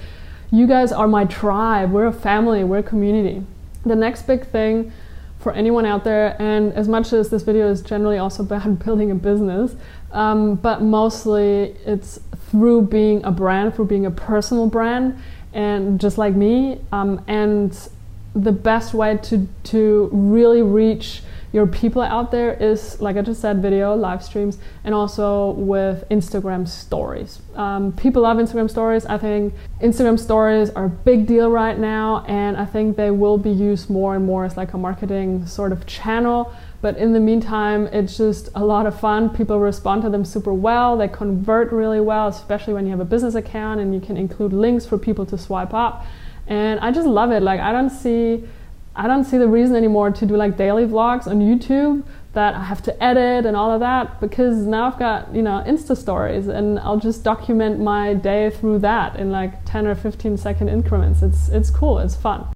you 0.50 0.66
guys 0.66 0.90
are 0.90 1.06
my 1.06 1.25
tribe. 1.26 1.92
We're 1.92 2.08
a 2.08 2.12
family. 2.12 2.64
We're 2.64 2.78
a 2.78 2.82
community. 2.82 3.46
The 3.87 3.94
next 3.94 4.26
big 4.26 4.44
thing 4.49 4.90
for 5.49 5.55
anyone 5.55 5.87
out 5.87 6.05
there. 6.05 6.37
And 6.38 6.75
as 6.75 6.88
much 6.88 7.14
as 7.14 7.31
this 7.31 7.43
video 7.43 7.71
is 7.71 7.81
generally 7.81 8.19
also 8.19 8.43
about 8.43 8.78
building 8.85 9.11
a 9.11 9.14
business, 9.14 9.75
um, 10.12 10.57
but 10.57 10.83
mostly 10.83 11.75
it's 11.87 12.21
through 12.50 12.83
being 12.83 13.25
a 13.25 13.31
brand, 13.31 13.75
through 13.75 13.87
being 13.87 14.05
a 14.05 14.11
personal 14.11 14.67
brand, 14.69 15.19
and 15.55 15.99
just 15.99 16.19
like 16.19 16.35
me. 16.35 16.81
Um, 16.93 17.25
and 17.28 17.73
the 18.35 18.52
best 18.52 18.94
way 18.94 19.16
to 19.25 19.49
to 19.64 20.08
really 20.12 20.62
reach 20.62 21.23
your 21.50 21.66
people 21.66 22.02
out 22.02 22.30
there 22.30 22.52
is, 22.52 23.00
like 23.00 23.16
I 23.16 23.23
just 23.23 23.40
said, 23.40 23.62
video, 23.62 23.94
live 23.94 24.23
streams, 24.23 24.58
and 24.85 24.94
also 24.94 25.52
with 25.52 26.04
Instagram 26.11 26.68
stories. 26.68 27.40
Um, 27.54 27.92
people 27.92 28.23
love 28.23 28.37
Instagram 28.37 28.68
stories. 28.68 29.06
I 29.06 29.16
think 29.16 29.54
Instagram 29.80 30.18
stories 30.18 30.68
are 30.70 30.85
a 30.85 30.90
big 30.90 31.26
deal 31.26 31.50
right 31.50 31.78
now, 31.78 32.25
and 32.28 32.56
I 32.56 32.66
think 32.66 32.97
they 32.97 33.11
will 33.11 33.38
be 33.38 33.50
used 33.50 33.88
more 33.88 34.14
and 34.14 34.26
more 34.26 34.44
as 34.44 34.58
like 34.58 34.75
a 34.75 34.78
marketing 34.78 35.47
sort 35.47 35.73
of 35.73 35.87
channel. 35.87 36.52
But 36.82 36.99
in 36.99 37.12
the 37.12 37.20
meantime, 37.20 37.87
it's 37.88 38.16
just 38.16 38.50
a 38.54 38.64
lot 38.64 38.87
of 38.87 39.00
fun. 39.00 39.30
People 39.30 39.58
respond 39.58 40.02
to 40.02 40.11
them 40.11 40.25
super 40.25 40.52
well. 40.52 40.97
They 40.97 41.08
convert 41.08 41.73
really 41.73 42.00
well, 42.00 42.28
especially 42.28 42.75
when 42.75 42.85
you 42.85 42.90
have 42.90 43.00
a 43.00 43.06
business 43.06 43.35
account 43.35 43.80
and 43.80 43.94
you 43.94 44.00
can 44.00 44.16
include 44.16 44.52
links 44.52 44.87
for 44.87 44.97
people 44.97 45.26
to 45.26 45.38
swipe 45.38 45.75
up. 45.75 46.06
And 46.49 46.81
I 46.81 46.90
just 46.90 47.07
love 47.07 47.31
it. 47.31 47.43
Like, 47.43 47.61
I 47.61 47.71
don't 47.73 47.90
see 47.90 48.45
I 48.99 49.07
don't 49.07 49.23
see 49.23 49.38
the 49.38 49.47
reason 49.47 49.76
anymore 49.76 50.11
to 50.11 50.26
do 50.26 50.37
like 50.37 50.57
daily 50.57 50.85
vlogs 50.85 51.28
on 51.28 51.38
YouTube 51.38 52.02
that 52.33 52.57
I 52.57 52.64
have 52.64 52.83
to 52.83 53.02
edit 53.02 53.47
and 53.47 53.57
all 53.57 53.71
of 53.71 53.78
that 53.78 54.21
because 54.21 54.57
now 54.67 54.88
I've 54.88 54.99
got, 54.99 55.33
you 55.33 55.40
know, 55.40 55.62
Insta 55.64 55.97
stories 55.97 56.49
and 56.49 56.81
I'll 56.81 56.99
just 56.99 57.23
document 57.23 57.78
my 57.78 58.14
day 58.14 58.50
through 58.50 58.81
that 58.81 59.14
in 59.14 59.31
like 59.31 59.64
10 59.67 59.87
or 59.87 59.95
15 59.95 60.37
second 60.37 60.69
increments. 60.69 61.23
It's 61.23 61.49
it's 61.49 61.71
cool, 61.71 62.00
it's 62.00 62.17
fun. 62.17 62.49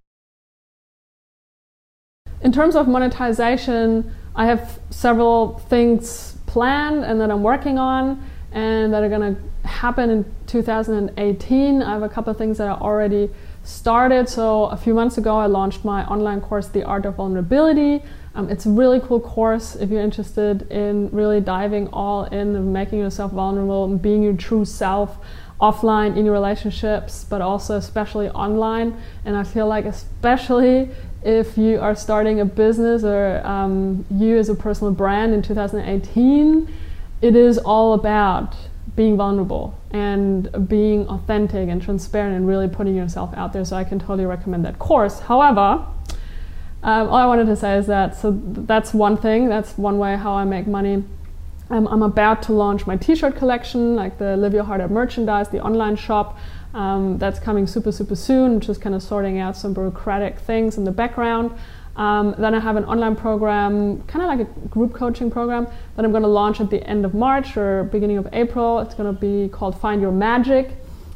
In 2.41 2.51
terms 2.51 2.75
of 2.75 2.89
monetization, 2.89 4.13
I 4.35 4.47
have 4.47 4.81
several 4.91 5.61
things 5.69 6.37
planned 6.47 7.05
and 7.05 7.21
that 7.21 7.31
I'm 7.31 7.45
working 7.45 7.79
on 7.79 8.21
and 8.51 8.93
that 8.93 9.05
are 9.05 9.09
going 9.09 9.37
to 9.37 9.69
happen 9.69 10.11
in 10.11 10.35
2018. 10.49 11.83
I 11.83 11.93
have 11.93 12.03
a 12.03 12.09
couple 12.09 12.33
of 12.33 12.37
things 12.37 12.59
that 12.59 12.69
are 12.69 12.81
already 12.81 13.31
started. 13.65 14.29
So 14.29 14.65
a 14.67 14.77
few 14.77 14.95
months 14.95 15.19
ago, 15.19 15.37
I 15.37 15.47
launched 15.47 15.85
my 15.85 16.05
online 16.07 16.41
course, 16.41 16.69
The 16.69 16.85
Art 16.85 17.07
of 17.07 17.17
Vulnerability. 17.17 18.03
Um, 18.35 18.49
it's 18.49 18.67
a 18.67 18.71
really 18.71 19.01
cool 19.01 19.21
course 19.21 19.77
if 19.77 19.91
you're 19.91 20.01
interested 20.01 20.71
in 20.71 21.11
really 21.11 21.41
diving 21.41 21.89
all 21.89 22.25
in 22.25 22.73
making 22.73 22.99
yourself 22.99 23.33
vulnerable 23.33 23.85
and 23.85 24.01
being 24.01 24.23
your 24.23 24.35
true 24.35 24.65
self 24.65 25.19
offline 25.61 26.17
in 26.17 26.25
your 26.25 26.35
relationships, 26.35 27.25
but 27.25 27.41
also 27.41 27.77
especially 27.77 28.29
online. 28.31 29.01
And 29.25 29.37
I 29.37 29.45
feel 29.45 29.69
like, 29.69 29.85
especially 29.85 30.91
if 31.23 31.57
you 31.57 31.79
are 31.79 31.95
starting 31.95 32.41
a 32.41 32.45
business 32.45 33.05
or 33.05 33.47
um, 33.47 34.05
you 34.11 34.39
as 34.39 34.49
a 34.49 34.57
personal 34.57 34.93
brand 34.93 35.33
in 35.33 35.41
2018, 35.43 36.75
it 37.21 37.37
is 37.37 37.59
all 37.59 37.95
about 37.95 38.57
being 38.95 39.17
vulnerable 39.17 39.79
and 39.91 40.69
being 40.69 41.07
authentic 41.09 41.69
and 41.69 41.81
transparent 41.81 42.37
and 42.37 42.47
really 42.47 42.69
putting 42.69 42.95
yourself 42.95 43.33
out 43.35 43.53
there. 43.53 43.65
So 43.65 43.77
I 43.77 43.85
can 43.85 43.99
totally 43.99 44.27
recommend 44.27 44.65
that 44.65 44.79
course. 44.79 45.21
However, 45.21 45.87
um, 46.83 47.09
all 47.09 47.15
I 47.17 47.27
wanted 47.27 47.47
to 47.47 47.57
say 47.57 47.77
is 47.77 47.87
that 47.87 48.17
so 48.17 48.33
that's 48.45 48.93
one 48.93 49.17
thing. 49.17 49.49
That's 49.49 49.79
one 49.79 49.99
way 49.99 50.17
how 50.17 50.35
I 50.35 50.45
make 50.45 50.67
money. 50.67 51.05
Um, 51.71 51.87
I'm 51.89 52.03
about 52.03 52.43
to 52.45 52.53
launch 52.53 52.87
my 52.87 52.97
T-shirt 52.97 53.37
collection, 53.37 53.97
like 53.97 54.19
the 54.19 54.37
Live 54.37 54.53
Your 54.53 54.65
Heart 54.65 54.83
Out 54.83 54.91
merchandise, 54.91 55.49
the 55.49 55.61
online 55.61 55.97
shop. 55.97 56.39
Um, 56.75 57.19
that's 57.19 57.39
coming 57.39 57.67
super 57.67 57.93
super 57.93 58.17
soon. 58.17 58.61
Just 58.61 58.81
kind 58.81 58.95
of 58.95 59.03
sorting 59.03 59.39
out 59.39 59.57
some 59.57 59.73
bureaucratic 59.73 60.39
things 60.39 60.77
in 60.77 60.85
the 60.85 60.93
background. 60.93 61.53
Um, 61.97 62.35
then 62.39 62.55
I 62.55 62.61
have 62.61 62.77
an 62.77 62.85
online 62.85 63.17
program, 63.17 64.03
kind 64.05 64.23
of 64.23 64.39
like 64.39 64.49
a 64.49 64.69
group 64.69 64.95
coaching 64.95 65.31
program, 65.31 65.67
that 65.97 66.05
I'm 66.05 66.11
going 66.11 66.23
to 66.23 66.29
launch 66.29 66.61
at 66.61 66.71
the 66.71 66.83
end 66.87 67.05
of 67.05 67.15
March 67.15 67.57
or 67.57 67.85
beginning 67.85 68.17
of 68.17 68.29
April. 68.33 68.81
It's 68.81 68.95
going 68.95 69.15
to 69.15 69.21
be 69.21 69.49
called 69.51 69.79
Find 69.79 70.01
Your 70.01 70.13
Magic. 70.13 70.71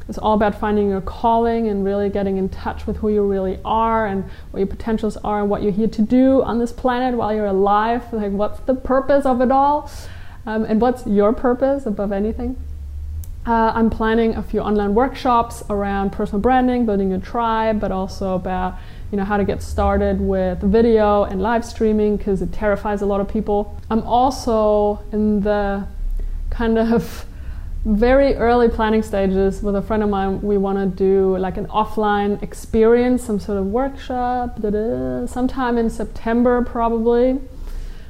It's 0.07 0.17
all 0.17 0.35
about 0.35 0.57
finding 0.57 0.89
your 0.89 1.01
calling 1.01 1.67
and 1.67 1.83
really 1.83 2.09
getting 2.09 2.37
in 2.37 2.47
touch 2.47 2.87
with 2.87 2.97
who 2.97 3.09
you 3.09 3.25
really 3.25 3.59
are 3.65 4.05
and 4.05 4.23
what 4.51 4.59
your 4.59 4.67
potentials 4.67 5.17
are 5.17 5.41
and 5.41 5.49
what 5.49 5.63
you're 5.63 5.73
here 5.73 5.89
to 5.89 6.01
do 6.01 6.43
on 6.43 6.59
this 6.59 6.71
planet 6.71 7.15
while 7.15 7.33
you're 7.33 7.47
alive. 7.47 8.13
Like, 8.13 8.31
what's 8.31 8.59
the 8.61 8.75
purpose 8.75 9.25
of 9.25 9.41
it 9.41 9.51
all? 9.51 9.91
Um, 10.45 10.63
and 10.63 10.79
what's 10.79 11.05
your 11.05 11.33
purpose 11.33 11.85
above 11.85 12.13
anything? 12.13 12.55
Uh, 13.45 13.71
I'm 13.75 13.89
planning 13.89 14.35
a 14.35 14.43
few 14.43 14.61
online 14.61 14.93
workshops 14.93 15.63
around 15.69 16.11
personal 16.11 16.41
branding, 16.41 16.85
building 16.85 17.09
your 17.09 17.19
tribe, 17.19 17.79
but 17.79 17.91
also 17.91 18.35
about 18.35 18.77
you 19.11 19.17
know 19.17 19.23
how 19.23 19.37
to 19.37 19.45
get 19.45 19.61
started 19.61 20.19
with 20.19 20.59
video 20.61 21.23
and 21.23 21.41
live 21.41 21.63
streaming 21.63 22.17
because 22.17 22.41
it 22.41 22.51
terrifies 22.51 23.01
a 23.01 23.05
lot 23.05 23.21
of 23.21 23.27
people. 23.27 23.79
I'm 23.89 24.03
also 24.03 25.03
in 25.11 25.41
the 25.41 25.87
kind 26.49 26.77
of 26.77 27.25
very 27.85 28.35
early 28.35 28.67
planning 28.67 29.01
stages 29.01 29.63
with 29.63 29.75
a 29.75 29.81
friend 29.81 30.03
of 30.03 30.09
mine. 30.09 30.41
We 30.41 30.57
want 30.57 30.77
to 30.77 30.85
do 30.85 31.37
like 31.37 31.57
an 31.57 31.67
offline 31.67 32.41
experience, 32.43 33.23
some 33.23 33.39
sort 33.39 33.57
of 33.57 33.67
workshop, 33.67 34.59
sometime 35.29 35.77
in 35.77 35.89
September 35.89 36.61
probably. 36.63 37.39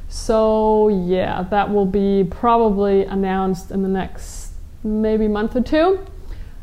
So 0.09 0.87
yeah, 0.87 1.43
that 1.43 1.71
will 1.71 1.85
be 1.85 2.25
probably 2.29 3.03
announced 3.03 3.71
in 3.71 3.83
the 3.83 3.89
next 3.89 4.53
maybe 4.83 5.27
month 5.27 5.55
or 5.55 5.61
two. 5.61 6.05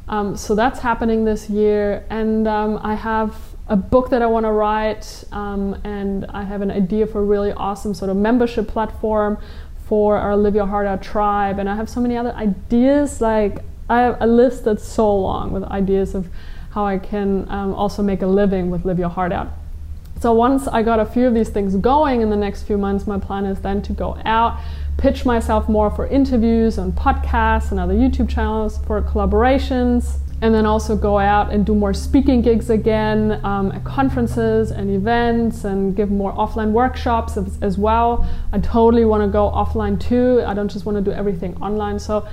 Um, 0.09 0.37
so 0.37 0.55
that's 0.55 0.81
happening 0.81 1.25
this 1.25 1.49
year, 1.49 2.05
and 2.11 2.47
um, 2.47 2.79
I 2.83 2.95
have 2.95 3.37
a 3.68 3.76
book 3.76 4.11
that 4.11 4.21
I 4.21 4.26
want 4.26 4.44
to 4.44 4.52
write, 4.52 5.25
um, 5.33 5.80
and 5.85 6.26
I 6.26 6.42
have 6.42 6.61
an 6.61 6.71
idea 6.71 7.06
for 7.06 7.21
a 7.21 7.25
really 7.25 7.52
awesome 7.52 7.94
sort 7.94 8.11
of 8.11 8.16
membership 8.16 8.68
platform 8.68 9.38
for 9.87 10.18
our 10.18 10.37
Live 10.37 10.54
Your 10.54 10.66
Heart 10.66 10.87
Out 10.87 11.02
tribe. 11.02 11.59
And 11.59 11.68
I 11.68 11.76
have 11.76 11.88
so 11.88 12.00
many 12.00 12.16
other 12.16 12.33
ideas. 12.35 13.21
Like 13.21 13.61
I 13.88 14.00
have 14.00 14.18
a 14.21 14.26
list 14.26 14.64
that's 14.64 14.87
so 14.87 15.14
long 15.14 15.52
with 15.52 15.62
ideas 15.64 16.14
of 16.14 16.28
how 16.73 16.85
I 16.85 16.99
can 16.99 17.49
um, 17.49 17.73
also 17.75 18.02
make 18.02 18.21
a 18.21 18.26
living 18.26 18.71
with 18.71 18.85
Live 18.85 18.99
Your 18.99 19.09
Heart 19.09 19.33
Out. 19.33 19.49
So 20.21 20.33
once 20.33 20.66
I 20.68 20.83
got 20.83 21.00
a 21.00 21.06
few 21.06 21.26
of 21.26 21.35
these 21.35 21.49
things 21.49 21.76
going 21.76 22.21
in 22.21 22.30
the 22.30 22.37
next 22.37 22.62
few 22.62 22.78
months, 22.78 23.06
my 23.06 23.18
plan 23.18 23.44
is 23.47 23.61
then 23.61 23.83
to 23.83 23.92
go 23.92 24.18
out, 24.25 24.61
pitch 24.97 25.25
myself 25.25 25.68
more 25.68 25.90
for 25.90 26.06
interviews 26.06 26.78
on 26.78 26.92
podcasts 26.92 27.71
and 27.71 27.80
other 27.80 27.94
YouTube 27.94 28.28
channels 28.28 28.78
for 28.87 29.00
collaborations 29.02 30.18
and 30.41 30.55
then 30.55 30.67
also 30.67 30.97
go 30.97 31.19
out 31.19 31.53
and 31.53 31.64
do 31.64 31.75
more 31.75 31.95
speaking 31.95 32.43
gigs 32.43 32.71
again 32.71 33.41
um, 33.45 33.73
at 33.73 33.85
conferences 33.85 34.71
and 34.71 34.91
events 34.91 35.64
and 35.64 35.97
give 35.97 36.11
more 36.11 36.33
offline 36.35 36.73
workshops 36.73 37.37
as, 37.37 37.59
as 37.62 37.79
well. 37.79 38.29
I 38.53 38.59
totally 38.59 39.05
want 39.05 39.23
to 39.23 39.29
go 39.29 39.50
offline 39.50 40.00
too. 40.00 40.43
I 40.47 40.55
don't 40.55 40.71
just 40.71 40.85
want 40.85 40.97
to 40.97 41.03
do 41.03 41.12
everything 41.12 41.57
online. 41.62 41.99
So, 41.99 42.26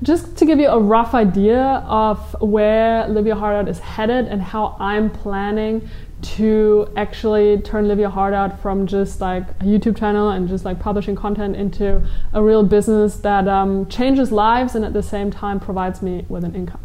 just 0.00 0.36
to 0.36 0.44
give 0.44 0.60
you 0.60 0.68
a 0.68 0.78
rough 0.78 1.12
idea 1.12 1.82
of 1.86 2.40
where 2.40 3.08
Live 3.08 3.26
Your 3.26 3.34
Heart 3.34 3.56
Out 3.56 3.68
is 3.68 3.80
headed 3.80 4.26
and 4.26 4.40
how 4.40 4.76
I'm 4.78 5.10
planning 5.10 5.88
to 6.20 6.88
actually 6.96 7.58
turn 7.62 7.88
Live 7.88 7.98
Your 7.98 8.10
Heart 8.10 8.32
Out 8.32 8.60
from 8.62 8.86
just 8.86 9.20
like 9.20 9.42
a 9.60 9.64
YouTube 9.64 9.98
channel 9.98 10.30
and 10.30 10.48
just 10.48 10.64
like 10.64 10.78
publishing 10.78 11.16
content 11.16 11.56
into 11.56 12.06
a 12.32 12.40
real 12.40 12.62
business 12.62 13.16
that 13.18 13.48
um, 13.48 13.86
changes 13.86 14.30
lives 14.30 14.76
and 14.76 14.84
at 14.84 14.92
the 14.92 15.02
same 15.02 15.32
time 15.32 15.58
provides 15.58 16.00
me 16.00 16.24
with 16.28 16.44
an 16.44 16.54
income. 16.54 16.80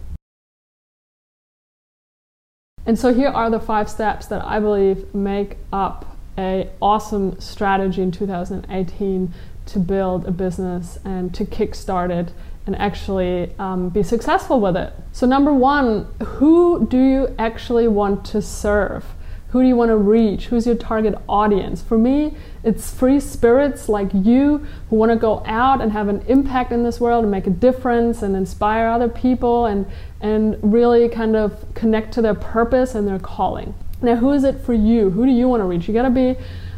And 2.85 2.99
so 2.99 3.13
here 3.13 3.29
are 3.29 3.49
the 3.49 3.59
five 3.59 3.89
steps 3.89 4.25
that 4.27 4.43
I 4.43 4.59
believe 4.59 5.13
make 5.13 5.57
up 5.71 6.17
a 6.37 6.69
awesome 6.81 7.39
strategy 7.39 8.01
in 8.01 8.11
2018 8.11 9.33
to 9.65 9.79
build 9.79 10.25
a 10.25 10.31
business 10.31 10.97
and 11.05 11.33
to 11.33 11.45
kickstart 11.45 12.09
it 12.09 12.33
and 12.65 12.75
actually 12.77 13.53
um, 13.59 13.89
be 13.89 14.03
successful 14.03 14.59
with 14.59 14.75
it. 14.75 14.93
So 15.11 15.27
number 15.27 15.53
one, 15.53 16.07
who 16.23 16.87
do 16.87 16.97
you 16.97 17.35
actually 17.37 17.87
want 17.87 18.25
to 18.25 18.41
serve? 18.41 19.05
Who 19.53 19.61
do 19.61 19.67
you 19.67 19.75
want 19.75 19.89
to 19.89 19.97
reach? 19.97 20.47
Who's 20.47 20.65
your 20.65 20.73
target 20.73 21.13
audience? 21.29 21.79
For 21.83 21.95
me, 21.95 22.35
it's 22.63 22.91
free 22.91 23.19
spirits 23.19 23.87
like 23.87 24.09
you 24.11 24.65
who 24.89 24.95
want 24.95 25.11
to 25.11 25.15
go 25.15 25.43
out 25.45 25.79
and 25.79 25.91
have 25.91 26.07
an 26.07 26.21
impact 26.27 26.71
in 26.71 26.81
this 26.81 26.99
world 26.99 27.23
and 27.23 27.29
make 27.29 27.45
a 27.45 27.51
difference 27.51 28.23
and 28.23 28.35
inspire 28.35 28.87
other 28.87 29.07
people 29.07 29.67
and, 29.67 29.85
and 30.21 30.57
really 30.63 31.07
kind 31.07 31.35
of 31.35 31.71
connect 31.75 32.15
to 32.15 32.21
their 32.23 32.33
purpose 32.33 32.95
and 32.95 33.07
their 33.07 33.19
calling. 33.19 33.75
Now, 34.01 34.15
who 34.15 34.31
is 34.31 34.43
it 34.43 34.59
for 34.59 34.73
you? 34.73 35.11
Who 35.11 35.23
do 35.23 35.31
you 35.31 35.47
want 35.47 35.61
to 35.61 35.65
reach? 35.65 35.87
You 35.87 35.93
got 35.93 36.01
to 36.01 36.09
be 36.09 36.35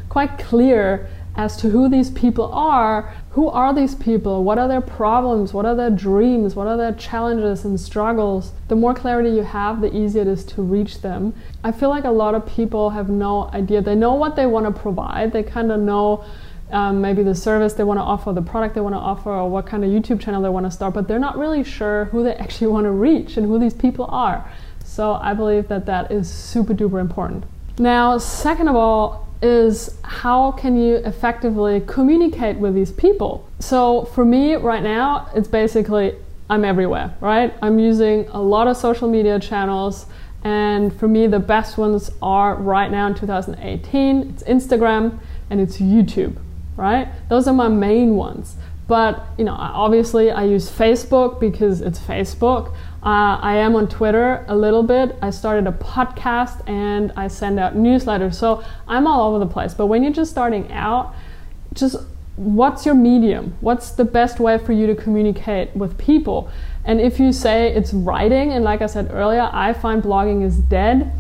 quite 0.09 0.37
clear 0.37 1.07
as 1.37 1.55
to 1.57 1.69
who 1.69 1.87
these 1.87 2.11
people 2.11 2.51
are. 2.51 3.13
Who 3.35 3.49
are 3.49 3.73
these 3.73 3.95
people? 3.95 4.45
What 4.45 4.57
are 4.57 4.69
their 4.69 4.79
problems? 4.79 5.53
What 5.53 5.65
are 5.65 5.75
their 5.75 5.89
dreams? 5.89 6.55
What 6.55 6.67
are 6.67 6.77
their 6.77 6.93
challenges 6.93 7.65
and 7.65 7.77
struggles? 7.77 8.53
The 8.69 8.77
more 8.77 8.93
clarity 8.93 9.29
you 9.31 9.43
have, 9.43 9.81
the 9.81 9.93
easier 9.93 10.21
it 10.21 10.29
is 10.29 10.45
to 10.45 10.61
reach 10.61 11.01
them. 11.01 11.33
I 11.61 11.73
feel 11.73 11.89
like 11.89 12.05
a 12.05 12.11
lot 12.11 12.33
of 12.33 12.45
people 12.45 12.91
have 12.91 13.09
no 13.09 13.49
idea. 13.51 13.81
They 13.81 13.93
know 13.93 14.13
what 14.13 14.37
they 14.37 14.45
want 14.45 14.73
to 14.73 14.81
provide, 14.81 15.33
they 15.33 15.43
kind 15.43 15.69
of 15.73 15.81
know. 15.81 16.23
Um, 16.71 16.99
maybe 16.99 17.21
the 17.21 17.35
service 17.35 17.73
they 17.73 17.83
want 17.83 17.99
to 17.99 18.03
offer, 18.03 18.33
the 18.33 18.41
product 18.41 18.73
they 18.73 18.81
want 18.81 18.95
to 18.95 18.99
offer, 18.99 19.29
or 19.29 19.47
what 19.49 19.67
kind 19.67 19.83
of 19.83 19.91
YouTube 19.91 20.19
channel 20.19 20.41
they 20.41 20.49
want 20.49 20.65
to 20.65 20.71
start, 20.71 20.95
but 20.95 21.07
they're 21.07 21.19
not 21.19 21.37
really 21.37 21.63
sure 21.63 22.05
who 22.05 22.23
they 22.23 22.33
actually 22.43 22.67
want 22.67 22.85
to 22.85 22.91
reach 22.91 23.37
and 23.37 23.45
who 23.45 23.59
these 23.59 23.73
people 23.73 24.05
are. 24.05 24.49
So 24.83 25.13
I 25.13 25.33
believe 25.33 25.67
that 25.67 25.85
that 25.85 26.09
is 26.09 26.27
super 26.27 26.73
duper 26.73 26.99
important. 26.99 27.43
Now, 27.77 28.17
second 28.17 28.67
of 28.67 28.75
all, 28.75 29.24
is 29.41 29.97
how 30.03 30.51
can 30.51 30.77
you 30.79 30.95
effectively 30.97 31.81
communicate 31.87 32.57
with 32.57 32.73
these 32.73 32.91
people? 32.91 33.47
So 33.59 34.05
for 34.05 34.25
me 34.25 34.55
right 34.55 34.83
now, 34.83 35.29
it's 35.35 35.47
basically 35.47 36.15
I'm 36.49 36.63
everywhere, 36.63 37.15
right? 37.21 37.53
I'm 37.61 37.79
using 37.79 38.27
a 38.29 38.41
lot 38.41 38.67
of 38.67 38.77
social 38.77 39.07
media 39.07 39.39
channels 39.39 40.05
and 40.43 40.97
for 40.99 41.07
me 41.07 41.25
the 41.25 41.39
best 41.39 41.77
ones 41.77 42.11
are 42.21 42.55
right 42.55 42.91
now 42.91 43.07
in 43.07 43.15
2018, 43.15 44.29
it's 44.29 44.43
Instagram 44.43 45.19
and 45.49 45.59
it's 45.59 45.77
YouTube, 45.77 46.37
right? 46.77 47.07
Those 47.29 47.47
are 47.47 47.53
my 47.53 47.67
main 47.67 48.15
ones. 48.15 48.55
But 48.87 49.25
you 49.39 49.45
know, 49.45 49.55
obviously 49.57 50.29
I 50.29 50.43
use 50.43 50.69
Facebook 50.69 51.39
because 51.39 51.81
it's 51.81 51.97
Facebook. 51.97 52.75
Uh, 53.05 53.37
I 53.39 53.57
am 53.57 53.75
on 53.75 53.87
Twitter 53.87 54.43
a 54.47 54.55
little 54.55 54.81
bit. 54.81 55.15
I 55.21 55.29
started 55.29 55.67
a 55.67 55.71
podcast 55.71 56.67
and 56.67 57.11
I 57.15 57.27
send 57.27 57.59
out 57.59 57.75
newsletters. 57.75 58.33
So 58.33 58.63
I'm 58.87 59.05
all 59.05 59.29
over 59.29 59.37
the 59.37 59.51
place. 59.51 59.75
But 59.75 59.85
when 59.85 60.01
you're 60.01 60.11
just 60.11 60.31
starting 60.31 60.71
out, 60.71 61.13
just 61.75 61.97
what's 62.35 62.83
your 62.83 62.95
medium? 62.95 63.55
What's 63.61 63.91
the 63.91 64.05
best 64.05 64.39
way 64.39 64.57
for 64.57 64.71
you 64.71 64.87
to 64.87 64.95
communicate 64.95 65.75
with 65.75 65.99
people? 65.99 66.49
And 66.83 66.99
if 66.99 67.19
you 67.19 67.31
say 67.31 67.71
it's 67.73 67.93
writing, 67.93 68.53
and 68.53 68.63
like 68.63 68.81
I 68.81 68.87
said 68.87 69.11
earlier, 69.11 69.49
I 69.53 69.73
find 69.73 70.01
blogging 70.01 70.43
is 70.43 70.57
dead, 70.57 71.11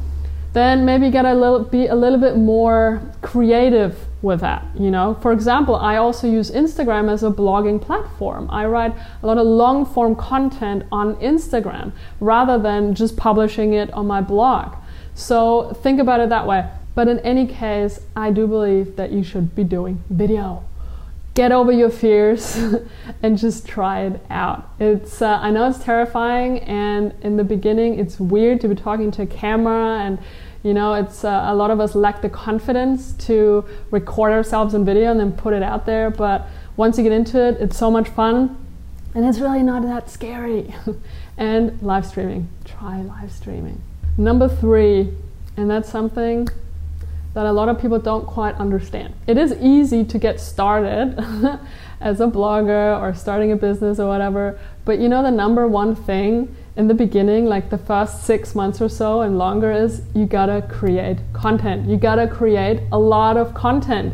then 0.55 0.85
maybe 0.85 1.11
get 1.11 1.25
a 1.25 1.33
little 1.33 1.63
be 1.63 1.87
a 1.87 1.95
little 1.95 2.17
bit 2.17 2.37
more 2.37 3.01
creative 3.21 3.93
with 4.21 4.39
that 4.39 4.65
you 4.79 4.89
know? 4.89 5.15
For 5.21 5.31
example 5.31 5.75
i 5.75 5.97
also 5.97 6.25
use 6.27 6.49
instagram 6.49 7.11
as 7.11 7.23
a 7.23 7.29
blogging 7.29 7.79
platform. 7.81 8.47
I 8.49 8.65
write 8.65 8.93
a 9.21 9.27
lot 9.27 9.37
of 9.37 9.45
long 9.45 9.85
form 9.85 10.15
content 10.15 10.83
on 10.91 11.15
instagram 11.17 11.91
rather 12.19 12.57
than 12.57 12.95
just 12.95 13.17
publishing 13.17 13.73
it 13.73 13.91
on 13.93 14.07
my 14.07 14.21
blog. 14.21 14.75
So 15.13 15.73
think 15.83 15.99
about 15.99 16.19
it 16.19 16.29
that 16.29 16.47
way. 16.47 16.69
But 16.95 17.09
in 17.09 17.19
any 17.19 17.45
case 17.45 17.99
i 18.15 18.31
do 18.31 18.47
believe 18.47 18.95
that 18.95 19.11
you 19.11 19.23
should 19.23 19.53
be 19.55 19.65
doing 19.65 20.03
video 20.09 20.63
get 21.35 21.51
over 21.51 21.71
your 21.71 21.89
fears 21.89 22.57
and 23.21 23.37
just 23.37 23.67
try 23.67 24.05
it 24.05 24.25
out. 24.29 24.71
It's 24.79 25.21
uh, 25.21 25.37
I 25.41 25.51
know 25.51 25.69
it's 25.69 25.83
terrifying, 25.83 26.59
and 26.59 27.13
in 27.21 27.37
the 27.37 27.43
beginning, 27.43 27.99
it's 27.99 28.19
weird 28.19 28.61
to 28.61 28.67
be 28.67 28.75
talking 28.75 29.11
to 29.11 29.21
a 29.21 29.27
camera, 29.27 29.99
and 29.99 30.17
you 30.63 30.73
know, 30.73 30.95
it's 30.95 31.23
uh, 31.23 31.45
a 31.47 31.53
lot 31.53 31.69
of 31.69 31.79
us 31.79 31.93
lack 31.93 32.23
the 32.23 32.29
confidence 32.29 33.13
to 33.27 33.63
record 33.91 34.31
ourselves 34.31 34.73
in 34.73 34.83
video 34.83 35.11
and 35.11 35.19
then 35.19 35.31
put 35.31 35.53
it 35.53 35.61
out 35.61 35.85
there. 35.85 36.09
But 36.09 36.47
once 36.75 36.97
you 36.97 37.03
get 37.03 37.11
into 37.11 37.39
it, 37.39 37.61
it's 37.61 37.77
so 37.77 37.91
much 37.91 38.09
fun, 38.09 38.57
and 39.13 39.25
it's 39.25 39.39
really 39.39 39.61
not 39.61 39.83
that 39.83 40.09
scary. 40.09 40.73
and 41.37 41.81
live 41.83 42.05
streaming, 42.05 42.47
try 42.63 43.01
live 43.01 43.31
streaming. 43.31 43.81
Number 44.17 44.47
three, 44.47 45.13
and 45.57 45.69
that's 45.69 45.89
something 45.89 46.47
that 47.35 47.45
a 47.45 47.51
lot 47.51 47.67
of 47.67 47.79
people 47.79 47.99
don't 47.99 48.25
quite 48.25 48.55
understand. 48.55 49.13
It 49.27 49.37
is 49.37 49.53
easy 49.61 50.05
to 50.05 50.17
get 50.17 50.39
started 50.39 51.19
as 52.01 52.21
a 52.21 52.27
blogger 52.27 52.99
or 52.99 53.13
starting 53.13 53.51
a 53.51 53.57
business 53.57 53.99
or 53.99 54.07
whatever, 54.07 54.57
but 54.85 54.99
you 54.99 55.09
know, 55.09 55.21
the 55.21 55.31
number 55.31 55.67
one 55.67 55.95
thing 55.95 56.55
in 56.77 56.87
the 56.87 56.93
beginning, 56.93 57.45
like 57.45 57.69
the 57.69 57.77
first 57.77 58.23
six 58.23 58.55
months 58.55 58.81
or 58.81 58.87
so 58.87 59.21
and 59.21 59.37
longer, 59.37 59.69
is 59.69 60.01
you 60.13 60.25
gotta 60.25 60.65
create 60.69 61.19
content. 61.33 61.87
You 61.89 61.97
gotta 61.97 62.27
create 62.27 62.81
a 62.93 62.97
lot 62.97 63.35
of 63.35 63.53
content. 63.53 64.13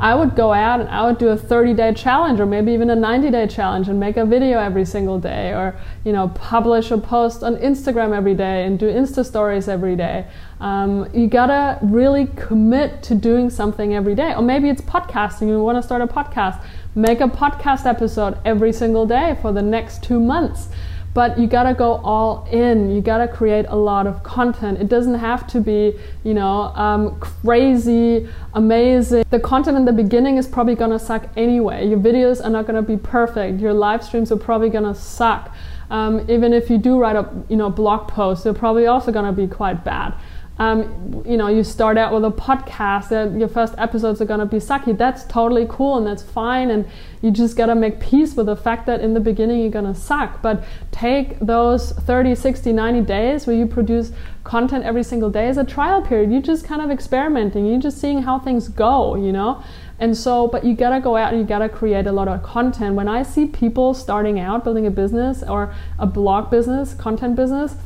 I 0.00 0.14
would 0.14 0.34
go 0.34 0.54
out 0.54 0.80
and 0.80 0.88
I 0.88 1.04
would 1.04 1.18
do 1.18 1.28
a 1.28 1.36
30 1.36 1.74
day 1.74 1.92
challenge 1.92 2.40
or 2.40 2.46
maybe 2.46 2.72
even 2.72 2.88
a 2.88 2.96
90 2.96 3.30
day 3.30 3.46
challenge 3.46 3.86
and 3.88 4.00
make 4.00 4.16
a 4.16 4.24
video 4.24 4.58
every 4.58 4.86
single 4.86 5.18
day 5.20 5.52
or 5.52 5.76
you 6.04 6.12
know 6.12 6.28
publish 6.28 6.90
a 6.90 6.96
post 6.96 7.42
on 7.42 7.56
Instagram 7.56 8.16
every 8.16 8.34
day 8.34 8.64
and 8.64 8.78
do 8.78 8.86
Insta 8.86 9.24
stories 9.24 9.68
every 9.68 9.96
day. 9.96 10.26
Um, 10.58 11.06
you 11.14 11.26
gotta 11.26 11.78
really 11.82 12.28
commit 12.34 13.02
to 13.04 13.14
doing 13.14 13.50
something 13.50 13.94
every 13.94 14.14
day. 14.14 14.34
Or 14.34 14.40
maybe 14.42 14.70
it's 14.70 14.80
podcasting, 14.80 15.48
you 15.48 15.62
wanna 15.62 15.82
start 15.82 16.00
a 16.00 16.06
podcast. 16.06 16.64
Make 16.94 17.20
a 17.20 17.28
podcast 17.28 17.84
episode 17.84 18.38
every 18.46 18.72
single 18.72 19.06
day 19.06 19.38
for 19.42 19.52
the 19.52 19.62
next 19.62 20.02
two 20.02 20.18
months 20.18 20.68
but 21.12 21.38
you 21.38 21.46
gotta 21.46 21.74
go 21.74 21.94
all 21.94 22.46
in. 22.50 22.90
You 22.90 23.00
gotta 23.00 23.26
create 23.26 23.66
a 23.68 23.76
lot 23.76 24.06
of 24.06 24.22
content. 24.22 24.80
It 24.80 24.88
doesn't 24.88 25.16
have 25.16 25.46
to 25.48 25.60
be, 25.60 25.98
you 26.22 26.34
know, 26.34 26.72
um, 26.74 27.18
crazy, 27.18 28.28
amazing. 28.54 29.24
The 29.30 29.40
content 29.40 29.76
in 29.76 29.84
the 29.84 29.92
beginning 29.92 30.36
is 30.36 30.46
probably 30.46 30.76
gonna 30.76 30.98
suck 30.98 31.28
anyway. 31.36 31.88
Your 31.88 31.98
videos 31.98 32.44
are 32.44 32.50
not 32.50 32.66
gonna 32.66 32.82
be 32.82 32.96
perfect. 32.96 33.60
Your 33.60 33.72
live 33.72 34.04
streams 34.04 34.30
are 34.30 34.36
probably 34.36 34.70
gonna 34.70 34.94
suck. 34.94 35.54
Um, 35.90 36.24
even 36.30 36.52
if 36.52 36.70
you 36.70 36.78
do 36.78 36.98
write 36.98 37.16
a, 37.16 37.28
you 37.48 37.56
know, 37.56 37.68
blog 37.68 38.06
post, 38.06 38.44
they're 38.44 38.54
probably 38.54 38.86
also 38.86 39.10
gonna 39.10 39.32
be 39.32 39.48
quite 39.48 39.84
bad 39.84 40.14
um, 40.60 41.24
you 41.26 41.38
know, 41.38 41.48
you 41.48 41.64
start 41.64 41.96
out 41.96 42.12
with 42.12 42.22
a 42.22 42.30
podcast 42.30 43.08
that 43.08 43.32
your 43.32 43.48
first 43.48 43.74
episodes 43.78 44.20
are 44.20 44.26
gonna 44.26 44.44
be 44.44 44.58
sucky. 44.58 44.96
That's 44.96 45.24
totally 45.24 45.66
cool 45.70 45.96
and 45.96 46.06
that's 46.06 46.22
fine. 46.22 46.70
And 46.70 46.86
you 47.22 47.30
just 47.30 47.56
gotta 47.56 47.74
make 47.74 47.98
peace 47.98 48.34
with 48.36 48.44
the 48.44 48.56
fact 48.56 48.84
that 48.84 49.00
in 49.00 49.14
the 49.14 49.20
beginning 49.20 49.60
you're 49.60 49.70
gonna 49.70 49.94
suck. 49.94 50.42
But 50.42 50.62
take 50.90 51.38
those 51.38 51.92
30, 51.92 52.34
60, 52.34 52.74
90 52.74 53.00
days 53.00 53.46
where 53.46 53.56
you 53.56 53.66
produce 53.66 54.12
content 54.44 54.84
every 54.84 55.02
single 55.02 55.30
day 55.30 55.48
as 55.48 55.56
a 55.56 55.64
trial 55.64 56.02
period. 56.02 56.30
You're 56.30 56.42
just 56.42 56.66
kind 56.66 56.82
of 56.82 56.90
experimenting. 56.90 57.64
You're 57.64 57.80
just 57.80 57.98
seeing 57.98 58.20
how 58.20 58.38
things 58.38 58.68
go, 58.68 59.14
you 59.14 59.32
know? 59.32 59.64
And 59.98 60.14
so, 60.14 60.46
but 60.46 60.62
you 60.62 60.74
gotta 60.74 61.00
go 61.00 61.16
out 61.16 61.32
and 61.32 61.40
you 61.40 61.48
gotta 61.48 61.70
create 61.70 62.06
a 62.06 62.12
lot 62.12 62.28
of 62.28 62.42
content. 62.42 62.96
When 62.96 63.08
I 63.08 63.22
see 63.22 63.46
people 63.46 63.94
starting 63.94 64.38
out 64.38 64.64
building 64.64 64.86
a 64.86 64.90
business 64.90 65.42
or 65.42 65.74
a 65.98 66.06
blog 66.06 66.50
business, 66.50 66.92
content 66.92 67.34
business, 67.34 67.76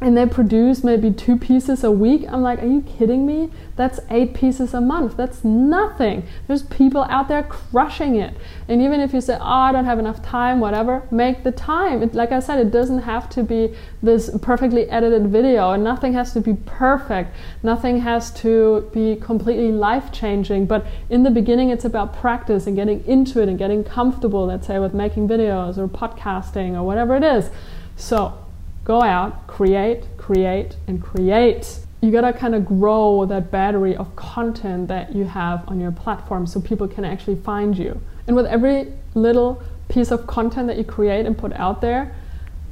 and 0.00 0.16
they 0.16 0.26
produce 0.26 0.82
maybe 0.82 1.10
two 1.12 1.36
pieces 1.36 1.84
a 1.84 1.90
week. 1.90 2.24
I'm 2.28 2.42
like, 2.42 2.62
are 2.62 2.66
you 2.66 2.82
kidding 2.82 3.24
me? 3.24 3.50
That's 3.76 4.00
eight 4.10 4.34
pieces 4.34 4.74
a 4.74 4.80
month. 4.80 5.16
That's 5.16 5.44
nothing. 5.44 6.24
There's 6.46 6.64
people 6.64 7.04
out 7.04 7.28
there 7.28 7.44
crushing 7.44 8.16
it. 8.16 8.36
And 8.68 8.82
even 8.82 9.00
if 9.00 9.14
you 9.14 9.20
say, 9.20 9.36
oh, 9.40 9.44
I 9.44 9.72
don't 9.72 9.84
have 9.84 9.98
enough 9.98 10.22
time, 10.22 10.60
whatever, 10.60 11.06
make 11.10 11.44
the 11.44 11.52
time. 11.52 12.02
It, 12.02 12.12
like 12.12 12.32
I 12.32 12.40
said, 12.40 12.58
it 12.58 12.70
doesn't 12.70 13.02
have 13.02 13.30
to 13.30 13.42
be 13.42 13.74
this 14.02 14.30
perfectly 14.42 14.90
edited 14.90 15.28
video, 15.28 15.70
and 15.70 15.84
nothing 15.84 16.12
has 16.12 16.32
to 16.34 16.40
be 16.40 16.54
perfect. 16.66 17.34
Nothing 17.62 18.00
has 18.00 18.32
to 18.42 18.90
be 18.92 19.16
completely 19.16 19.72
life 19.72 20.12
changing. 20.12 20.66
But 20.66 20.86
in 21.08 21.22
the 21.22 21.30
beginning, 21.30 21.70
it's 21.70 21.84
about 21.84 22.12
practice 22.12 22.66
and 22.66 22.76
getting 22.76 23.04
into 23.06 23.40
it 23.40 23.48
and 23.48 23.56
getting 23.56 23.84
comfortable, 23.84 24.46
let's 24.46 24.66
say, 24.66 24.78
with 24.80 24.92
making 24.92 25.28
videos 25.28 25.78
or 25.78 25.88
podcasting 25.88 26.74
or 26.74 26.82
whatever 26.82 27.16
it 27.16 27.22
is. 27.22 27.48
So, 27.96 28.43
go 28.84 29.02
out, 29.02 29.46
create, 29.46 30.04
create, 30.18 30.76
and 30.86 31.02
create. 31.02 31.80
You 32.02 32.12
gotta 32.12 32.34
kind 32.34 32.54
of 32.54 32.66
grow 32.66 33.24
that 33.26 33.50
battery 33.50 33.96
of 33.96 34.14
content 34.14 34.88
that 34.88 35.14
you 35.14 35.24
have 35.24 35.66
on 35.68 35.80
your 35.80 35.90
platform 35.90 36.46
so 36.46 36.60
people 36.60 36.86
can 36.86 37.04
actually 37.04 37.36
find 37.36 37.76
you. 37.76 37.98
And 38.26 38.36
with 38.36 38.46
every 38.46 38.92
little 39.14 39.62
piece 39.88 40.10
of 40.10 40.26
content 40.26 40.66
that 40.68 40.76
you 40.76 40.84
create 40.84 41.24
and 41.24 41.36
put 41.36 41.54
out 41.54 41.80
there, 41.80 42.14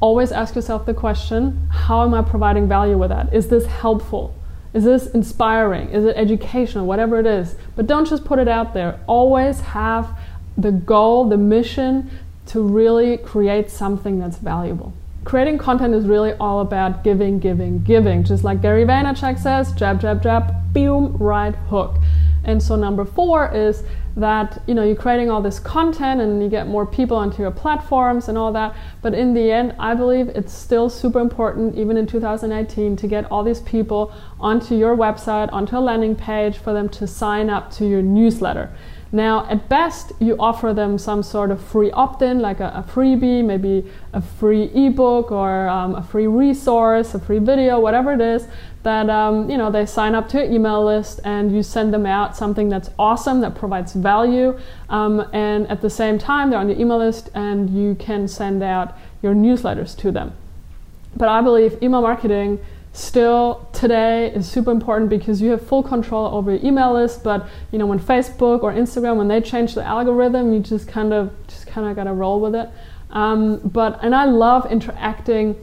always 0.01 0.33
ask 0.33 0.55
yourself 0.55 0.85
the 0.85 0.95
question 0.95 1.69
how 1.71 2.05
am 2.05 2.13
I 2.13 2.23
providing 2.23 2.69
value 2.69 2.99
with 2.99 3.09
that? 3.09 3.33
Is 3.33 3.49
this 3.49 3.65
helpful? 3.67 4.35
Is 4.75 4.85
this 4.85 5.07
inspiring? 5.09 5.91
Is 5.91 6.05
it 6.05 6.17
educational? 6.17 6.87
Whatever 6.87 7.19
it 7.19 7.27
is. 7.27 7.57
But 7.75 7.87
don't 7.87 8.09
just 8.09 8.25
put 8.25 8.39
it 8.39 8.49
out 8.49 8.75
there. 8.75 9.01
Always 9.07 9.61
have 9.61 10.19
the 10.57 10.73
goal, 10.73 11.29
the 11.29 11.37
mission 11.37 12.11
to 12.47 12.61
really 12.61 13.17
create 13.17 13.71
something 13.71 14.19
that's 14.19 14.39
valuable 14.39 14.93
creating 15.25 15.59
content 15.59 15.95
is 15.95 16.05
really 16.05 16.33
all 16.35 16.61
about 16.61 17.05
giving, 17.05 17.39
giving, 17.39 17.83
giving. 17.83 18.25
Just 18.25 18.45
like 18.45 18.61
Gary 18.61 18.85
Vaynerchuk 18.85 19.39
says, 19.39 19.73
jab, 19.73 20.01
jab, 20.01 20.23
jab, 20.23 20.73
boom, 20.73 21.17
right 21.17 21.55
hook. 21.55 21.97
And 22.45 22.63
so 22.63 22.75
number 22.77 23.05
four 23.05 23.53
is 23.55 23.85
that 24.17 24.61
you 24.67 24.75
know 24.75 24.85
you're 24.85 24.97
creating 24.97 25.31
all 25.31 25.41
this 25.41 25.59
content 25.59 26.21
and 26.21 26.43
you 26.43 26.49
get 26.49 26.67
more 26.67 26.85
people 26.85 27.17
onto 27.17 27.41
your 27.41 27.51
platforms 27.51 28.29
and 28.29 28.37
all 28.37 28.53
that. 28.53 28.75
But 29.01 29.15
in 29.15 29.33
the 29.33 29.51
end, 29.51 29.75
I 29.79 29.95
believe 29.95 30.29
it's 30.29 30.53
still 30.53 30.91
super 30.91 31.21
important, 31.21 31.77
even 31.77 31.97
in 31.97 32.07
2018, 32.07 32.97
to 32.97 33.07
get 33.07 33.31
all 33.31 33.43
these 33.45 33.61
people 33.61 34.13
onto 34.41 34.77
your 34.77 34.97
website, 34.97 35.53
onto 35.53 35.79
a 35.79 35.81
landing 35.81 36.17
page 36.17 36.59
for 36.59 36.73
them 36.73 36.89
to 36.91 37.07
sign 37.07 37.49
up 37.49 37.71
to 37.73 37.87
your 37.87 38.03
newsletter. 38.03 38.71
Now, 39.15 39.47
at 39.51 39.69
best, 39.69 40.13
you 40.21 40.37
offer 40.39 40.73
them 40.73 40.97
some 40.97 41.23
sort 41.23 41.51
of 41.51 41.63
free 41.63 41.91
opt 41.91 42.23
in, 42.23 42.41
like 42.41 42.61
a, 42.61 42.69
a, 42.69 42.83
freebie, 42.83 43.45
maybe 43.45 43.85
a 44.15 44.23
free 44.23 44.71
ebook 44.75 45.31
or 45.31 45.69
um, 45.69 45.95
a 45.95 46.03
free 46.03 46.27
resource, 46.27 47.13
a 47.13 47.19
free 47.19 47.39
video, 47.39 47.79
whatever 47.79 48.15
it 48.15 48.23
is, 48.23 48.49
that 48.85 49.11
um, 49.11 49.51
you 49.51 49.59
know 49.59 49.71
they 49.71 49.85
sign 49.85 50.15
up 50.15 50.31
to 50.31 50.39
your 50.39 50.51
email 50.51 50.83
list 50.83 51.21
and 51.25 51.55
you 51.55 51.63
send 51.63 51.93
them 51.93 52.07
out 52.07 52.35
something 52.39 52.71
that's 52.71 52.89
awesome, 52.99 53.43
that 53.43 53.55
provides 53.55 53.93
value. 53.93 54.59
Um, 54.89 55.29
and 55.35 55.69
at 55.69 55.83
the 55.83 55.91
same 55.91 56.19
time, 56.19 56.49
they're 56.49 56.59
on 56.59 56.71
your 56.71 56.81
email 56.81 56.99
list 56.99 57.29
and 57.35 57.69
you 57.69 57.95
can 57.97 58.27
send 58.27 58.63
out 58.63 58.97
your 59.21 59.35
newsletters 59.35 59.95
to 59.99 60.11
them. 60.11 60.33
But 61.15 61.29
I 61.29 61.43
believe 61.43 61.83
email 61.83 62.01
marketing 62.01 62.61
still 62.93 63.69
today 63.73 64.31
is 64.33 64.47
super 64.47 64.71
important 64.71 65.09
because 65.09 65.41
you 65.41 65.51
have 65.51 65.67
full 65.67 65.83
control 65.83 66.27
over 66.35 66.51
your 66.53 66.65
email 66.65 66.93
list 66.93 67.25
but 67.25 67.49
you 67.71 67.79
know 67.79 67.87
when 67.87 67.99
facebook 67.99 68.63
or 68.63 68.71
instagram 68.73 69.17
when 69.17 69.29
they 69.29 69.41
change 69.41 69.75
the 69.75 69.83
algorithm 69.83 70.53
you 70.53 70.61
just 70.61 70.87
kind 70.87 71.13
of 71.13 71.33
just 71.47 71.67
kind 71.67 71.89
of 71.89 71.97
got 71.97 72.05
to 72.05 72.13
roll 72.13 72.39
with 72.39 72.55
it. 72.55 72.69
Um, 73.11 73.59
but 73.59 73.99
and 74.03 74.15
i 74.15 74.25
love 74.25 74.71
interacting 74.71 75.57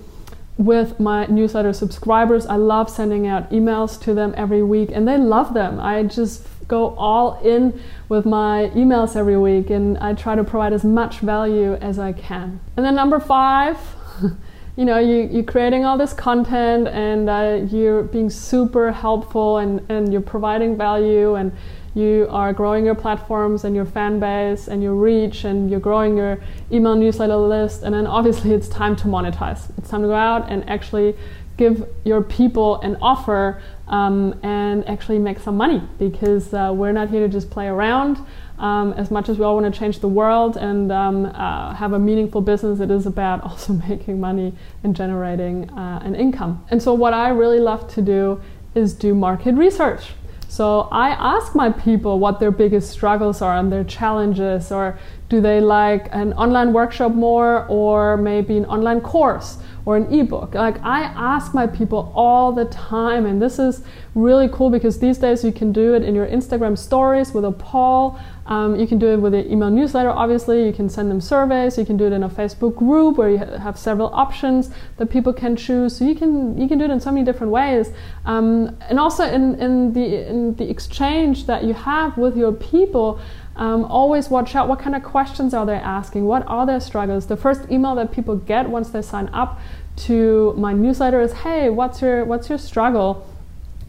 with 0.60 1.00
my 1.00 1.26
newsletter 1.28 1.72
subscribers. 1.72 2.46
I 2.46 2.58
love 2.58 2.90
sending 2.90 3.26
out 3.26 3.50
emails 3.50 4.00
to 4.02 4.14
them 4.14 4.34
every 4.36 4.62
week 4.62 4.90
and 4.94 5.08
they 5.08 5.18
love 5.18 5.54
them. 5.54 5.80
I 5.80 6.04
just 6.04 6.46
go 6.68 6.94
all 6.96 7.40
in 7.40 7.82
with 8.10 8.26
my 8.26 8.70
emails 8.76 9.16
every 9.16 9.38
week 9.38 9.72
and 9.72 9.98
i 9.98 10.14
try 10.14 10.36
to 10.36 10.44
provide 10.44 10.72
as 10.72 10.84
much 10.84 11.20
value 11.20 11.74
as 11.76 11.98
i 11.98 12.12
can. 12.12 12.60
And 12.78 12.86
then 12.86 12.94
number 12.94 13.20
five 13.20 13.78
you 14.80 14.86
know 14.86 14.98
you, 14.98 15.28
you're 15.30 15.44
creating 15.44 15.84
all 15.84 15.98
this 15.98 16.14
content 16.14 16.88
and 16.88 17.30
uh, 17.30 17.68
you're 17.70 18.04
being 18.04 18.30
super 18.30 18.94
helpful 18.94 19.58
and, 19.58 19.86
and 19.92 20.14
you're 20.14 20.22
providing 20.22 20.78
value 20.78 21.36
and 21.36 21.52
you 21.96 22.28
are 22.30 22.54
growing 22.54 22.86
your 22.86 22.96
platforms 22.96 23.66
and 23.66 23.76
your 23.76 23.84
fan 23.84 24.22
base 24.22 24.70
and 24.70 24.82
your 24.82 24.94
reach 24.94 25.44
and 25.44 25.70
you're 25.70 25.82
growing 25.82 26.16
your 26.16 26.40
email 26.72 26.96
newsletter 26.96 27.36
list. 27.36 27.84
And 27.84 27.94
then 27.94 28.08
obviously 28.08 28.54
it's 28.54 28.70
time 28.70 28.96
to 28.98 29.08
monetize. 29.08 29.70
It's 29.78 29.90
time 29.90 30.02
to 30.04 30.08
go 30.08 30.16
out 30.16 30.50
and 30.50 30.68
actually 30.70 31.14
give 31.60 31.86
your 32.06 32.24
people 32.24 32.80
an 32.82 32.98
offer 33.02 33.62
um, 33.90 34.34
and 34.44 34.88
actually 34.88 35.20
make 35.20 35.38
some 35.38 35.58
money 35.58 35.82
because 36.00 36.54
uh, 36.54 36.72
we're 36.74 36.94
not 36.94 37.10
here 37.10 37.20
to 37.20 37.28
just 37.28 37.50
play 37.52 37.68
around 37.68 38.18
um, 38.60 38.94
as 38.94 39.12
much 39.12 39.28
as 39.30 39.38
we 39.38 39.44
all 39.44 39.56
want 39.56 39.72
to 39.72 39.78
change 39.78 40.00
the 40.00 40.08
world 40.08 40.56
and 40.58 40.92
um, 40.92 41.26
uh, 41.26 41.74
have 41.74 41.94
a 41.94 42.00
meaningful 42.00 42.42
business, 42.42 42.80
it 42.80 42.90
is 42.90 43.06
about 43.06 43.44
also 43.50 43.74
making 43.74 44.20
money 44.20 44.54
and 44.84 44.96
generating 44.96 45.70
uh, 45.72 46.00
an 46.04 46.16
income. 46.16 46.66
And 46.70 46.82
so, 46.82 46.94
what 46.94 47.14
I 47.14 47.30
really 47.30 47.60
love 47.60 47.92
to 47.94 48.02
do 48.02 48.42
is 48.76 48.94
do 48.94 49.14
market 49.14 49.56
research. 49.56 50.12
So, 50.48 50.90
I 50.92 51.10
ask 51.10 51.56
my 51.56 51.72
people 51.72 52.20
what 52.20 52.40
their 52.40 52.52
biggest 52.52 52.90
struggles 52.90 53.42
are 53.42 53.58
and 53.58 53.72
their 53.72 53.84
challenges, 53.84 54.72
or 54.72 55.00
do 55.30 55.40
they 55.42 55.62
like 55.62 56.10
an 56.12 56.34
online 56.34 56.74
workshop 56.74 57.14
more, 57.14 57.66
or 57.68 58.18
maybe 58.18 58.58
an 58.58 58.66
online 58.66 59.02
course? 59.02 59.58
Or 59.86 59.98
an 59.98 60.14
ebook. 60.14 60.56
Like 60.56 60.84
I 60.84 61.02
ask 61.02 61.54
my 61.54 61.68
people 61.68 62.12
all 62.16 62.52
the 62.52 62.66
time, 62.66 63.26
and 63.26 63.42
this 63.42 63.60
is 63.60 63.84
really 64.16 64.50
cool 64.52 64.70
because 64.70 65.00
these 65.00 65.18
days 65.18 65.44
you 65.44 65.52
can 65.52 65.72
do 65.72 65.94
it 65.94 66.04
in 66.04 66.16
your 66.16 66.28
Instagram 66.28 66.78
stories 66.78 67.34
with 67.34 67.46
a 67.46 67.52
poll. 67.52 68.20
Um, 68.46 68.80
you 68.80 68.88
can 68.88 68.98
do 68.98 69.08
it 69.08 69.18
with 69.18 69.36
an 69.36 69.50
email 69.50 69.70
newsletter, 69.70 70.10
obviously. 70.10 70.66
You 70.66 70.74
can 70.74 70.90
send 70.90 71.12
them 71.12 71.22
surveys. 71.22 71.78
You 71.78 71.86
can 71.86 71.98
do 71.98 72.06
it 72.06 72.14
in 72.14 72.24
a 72.24 72.30
Facebook 72.30 72.76
group 72.76 73.18
where 73.18 73.30
you 73.30 73.38
have 73.38 73.78
several 73.78 74.10
options 74.14 74.72
that 74.98 75.08
people 75.08 75.34
can 75.34 75.56
choose. 75.56 75.96
So 75.96 76.06
you 76.06 76.16
can 76.16 76.58
you 76.60 76.68
can 76.68 76.80
do 76.80 76.86
it 76.86 76.92
in 76.92 77.00
so 77.00 77.12
many 77.12 77.24
different 77.24 77.52
ways, 77.52 77.92
um, 78.26 78.76
and 78.90 79.00
also 79.00 79.24
in, 79.24 79.56
in 79.60 79.94
the 79.94 80.28
in 80.28 80.56
the 80.56 80.70
exchange 80.70 81.46
that 81.46 81.64
you 81.64 81.74
have 81.74 82.18
with 82.18 82.36
your 82.36 82.52
people. 82.52 83.20
Um, 83.60 83.84
always 83.84 84.30
watch 84.30 84.56
out. 84.56 84.70
What 84.70 84.80
kind 84.80 84.96
of 84.96 85.04
questions 85.04 85.54
are 85.54 85.66
they 85.66 85.76
asking? 85.76 86.26
What 86.26 86.48
are 86.48 86.66
their 86.66 86.80
struggles? 86.80 87.28
The 87.28 87.36
first 87.36 87.70
email 87.70 87.94
that 87.96 88.10
people 88.14 88.38
get 88.38 88.70
once 88.70 88.90
they 88.90 89.02
sign 89.02 89.30
up 89.34 89.60
to 90.08 90.54
my 90.54 90.72
newsletter 90.72 91.20
is 91.20 91.34
hey 91.34 91.70
what's 91.70 92.02
your 92.02 92.24
what's 92.24 92.48
your 92.48 92.58
struggle? 92.58 93.28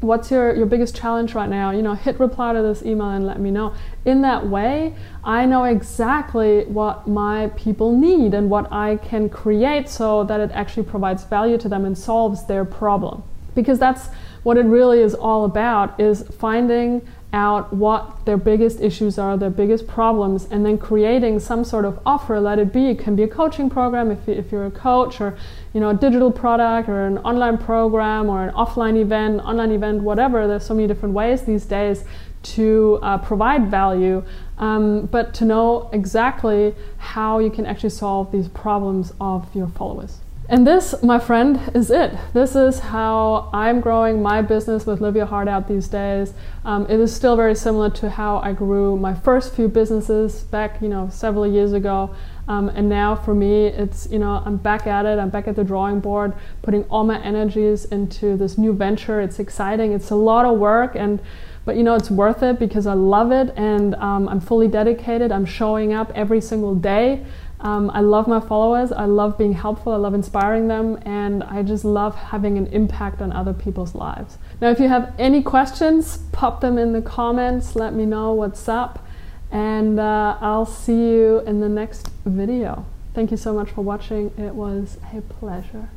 What's 0.00 0.30
your, 0.30 0.56
your 0.56 0.66
biggest 0.66 0.96
challenge 0.96 1.34
right 1.34 1.48
now? 1.48 1.70
You 1.70 1.82
know 1.82 1.94
hit 1.94 2.18
reply 2.18 2.52
to 2.52 2.62
this 2.62 2.82
email 2.82 3.10
and 3.10 3.24
let 3.24 3.38
me 3.38 3.52
know. 3.52 3.72
In 4.04 4.22
that 4.22 4.48
way 4.48 4.96
i 5.22 5.46
know 5.46 5.62
exactly 5.62 6.64
what 6.64 7.06
my 7.06 7.48
people 7.54 7.96
need 7.96 8.34
and 8.34 8.50
what 8.50 8.66
i 8.72 8.96
can 8.96 9.28
create 9.28 9.88
so 9.88 10.24
that 10.24 10.40
it 10.40 10.50
actually 10.52 10.82
provides 10.82 11.22
value 11.24 11.58
to 11.58 11.68
them 11.68 11.84
and 11.84 11.96
solves 11.96 12.44
their 12.46 12.64
problem. 12.64 13.22
Because 13.54 13.78
that's 13.78 14.08
what 14.42 14.56
it 14.56 14.64
really 14.64 15.00
is 15.00 15.14
all 15.14 15.44
about 15.44 16.00
is 16.00 16.22
finding 16.38 17.06
out 17.32 17.72
what 17.72 18.24
their 18.24 18.36
biggest 18.36 18.80
issues 18.80 19.18
are, 19.18 19.36
their 19.36 19.50
biggest 19.50 19.86
problems, 19.86 20.48
and 20.50 20.66
then 20.66 20.76
creating 20.76 21.38
some 21.38 21.64
sort 21.64 21.84
of 21.84 21.98
offer. 22.04 22.40
Let 22.40 22.58
it 22.58 22.72
be, 22.72 22.86
it 22.86 22.98
can 22.98 23.14
be 23.16 23.22
a 23.22 23.28
coaching 23.28 23.70
program 23.70 24.10
if, 24.10 24.28
if 24.28 24.50
you're 24.50 24.66
a 24.66 24.70
coach, 24.70 25.20
or 25.20 25.36
you 25.72 25.80
know, 25.80 25.90
a 25.90 25.94
digital 25.94 26.32
product, 26.32 26.88
or 26.88 27.06
an 27.06 27.18
online 27.18 27.58
program, 27.58 28.28
or 28.28 28.48
an 28.48 28.54
offline 28.54 29.00
event, 29.00 29.40
online 29.42 29.72
event, 29.72 30.02
whatever. 30.02 30.46
There's 30.46 30.64
so 30.64 30.74
many 30.74 30.88
different 30.88 31.14
ways 31.14 31.42
these 31.42 31.64
days 31.64 32.04
to 32.42 32.98
uh, 33.02 33.18
provide 33.18 33.70
value, 33.70 34.24
um, 34.58 35.06
but 35.06 35.34
to 35.34 35.44
know 35.44 35.90
exactly 35.92 36.74
how 36.98 37.38
you 37.38 37.50
can 37.50 37.66
actually 37.66 37.90
solve 37.90 38.32
these 38.32 38.48
problems 38.48 39.12
of 39.20 39.54
your 39.54 39.68
followers. 39.68 40.19
And 40.50 40.66
this, 40.66 41.00
my 41.00 41.20
friend, 41.20 41.60
is 41.76 41.92
it. 41.92 42.12
This 42.32 42.56
is 42.56 42.80
how 42.80 43.50
I'm 43.52 43.80
growing 43.80 44.20
my 44.20 44.42
business 44.42 44.84
with 44.84 45.00
Live 45.00 45.14
Your 45.14 45.26
Heart 45.26 45.46
Out 45.46 45.68
these 45.68 45.86
days. 45.86 46.34
Um, 46.64 46.86
it 46.90 46.98
is 46.98 47.14
still 47.14 47.36
very 47.36 47.54
similar 47.54 47.88
to 47.90 48.10
how 48.10 48.38
I 48.38 48.52
grew 48.52 48.96
my 48.96 49.14
first 49.14 49.54
few 49.54 49.68
businesses 49.68 50.42
back, 50.42 50.82
you 50.82 50.88
know, 50.88 51.08
several 51.08 51.46
years 51.46 51.72
ago. 51.72 52.16
Um, 52.48 52.68
and 52.70 52.88
now 52.88 53.14
for 53.14 53.32
me, 53.32 53.66
it's, 53.66 54.08
you 54.10 54.18
know, 54.18 54.42
I'm 54.44 54.56
back 54.56 54.88
at 54.88 55.06
it. 55.06 55.20
I'm 55.20 55.30
back 55.30 55.46
at 55.46 55.54
the 55.54 55.62
drawing 55.62 56.00
board, 56.00 56.32
putting 56.62 56.82
all 56.86 57.04
my 57.04 57.22
energies 57.22 57.84
into 57.84 58.36
this 58.36 58.58
new 58.58 58.72
venture. 58.72 59.20
It's 59.20 59.38
exciting. 59.38 59.92
It's 59.92 60.10
a 60.10 60.16
lot 60.16 60.46
of 60.46 60.58
work 60.58 60.96
and 60.96 61.20
but 61.66 61.76
you 61.76 61.82
know 61.82 61.94
it's 61.94 62.10
worth 62.10 62.42
it 62.42 62.58
because 62.58 62.86
I 62.86 62.94
love 62.94 63.32
it 63.32 63.52
and 63.54 63.94
um, 63.96 64.28
I'm 64.28 64.40
fully 64.40 64.66
dedicated. 64.66 65.30
I'm 65.30 65.44
showing 65.44 65.92
up 65.92 66.10
every 66.14 66.40
single 66.40 66.74
day. 66.74 67.24
Um, 67.62 67.90
I 67.92 68.00
love 68.00 68.26
my 68.26 68.40
followers. 68.40 68.90
I 68.92 69.04
love 69.04 69.36
being 69.36 69.52
helpful. 69.52 69.92
I 69.92 69.96
love 69.96 70.14
inspiring 70.14 70.68
them. 70.68 70.98
And 71.04 71.42
I 71.44 71.62
just 71.62 71.84
love 71.84 72.14
having 72.14 72.56
an 72.58 72.66
impact 72.68 73.20
on 73.20 73.32
other 73.32 73.52
people's 73.52 73.94
lives. 73.94 74.38
Now, 74.60 74.70
if 74.70 74.80
you 74.80 74.88
have 74.88 75.14
any 75.18 75.42
questions, 75.42 76.18
pop 76.32 76.60
them 76.60 76.78
in 76.78 76.92
the 76.92 77.02
comments. 77.02 77.76
Let 77.76 77.94
me 77.94 78.06
know 78.06 78.32
what's 78.32 78.68
up. 78.68 79.06
And 79.50 79.98
uh, 79.98 80.38
I'll 80.40 80.66
see 80.66 81.10
you 81.10 81.40
in 81.40 81.60
the 81.60 81.68
next 81.68 82.08
video. 82.24 82.86
Thank 83.14 83.30
you 83.30 83.36
so 83.36 83.52
much 83.52 83.70
for 83.70 83.82
watching. 83.82 84.32
It 84.38 84.54
was 84.54 84.98
a 85.12 85.20
pleasure. 85.20 85.88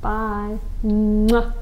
Bye. 0.00 0.58
Mwah. 0.84 1.54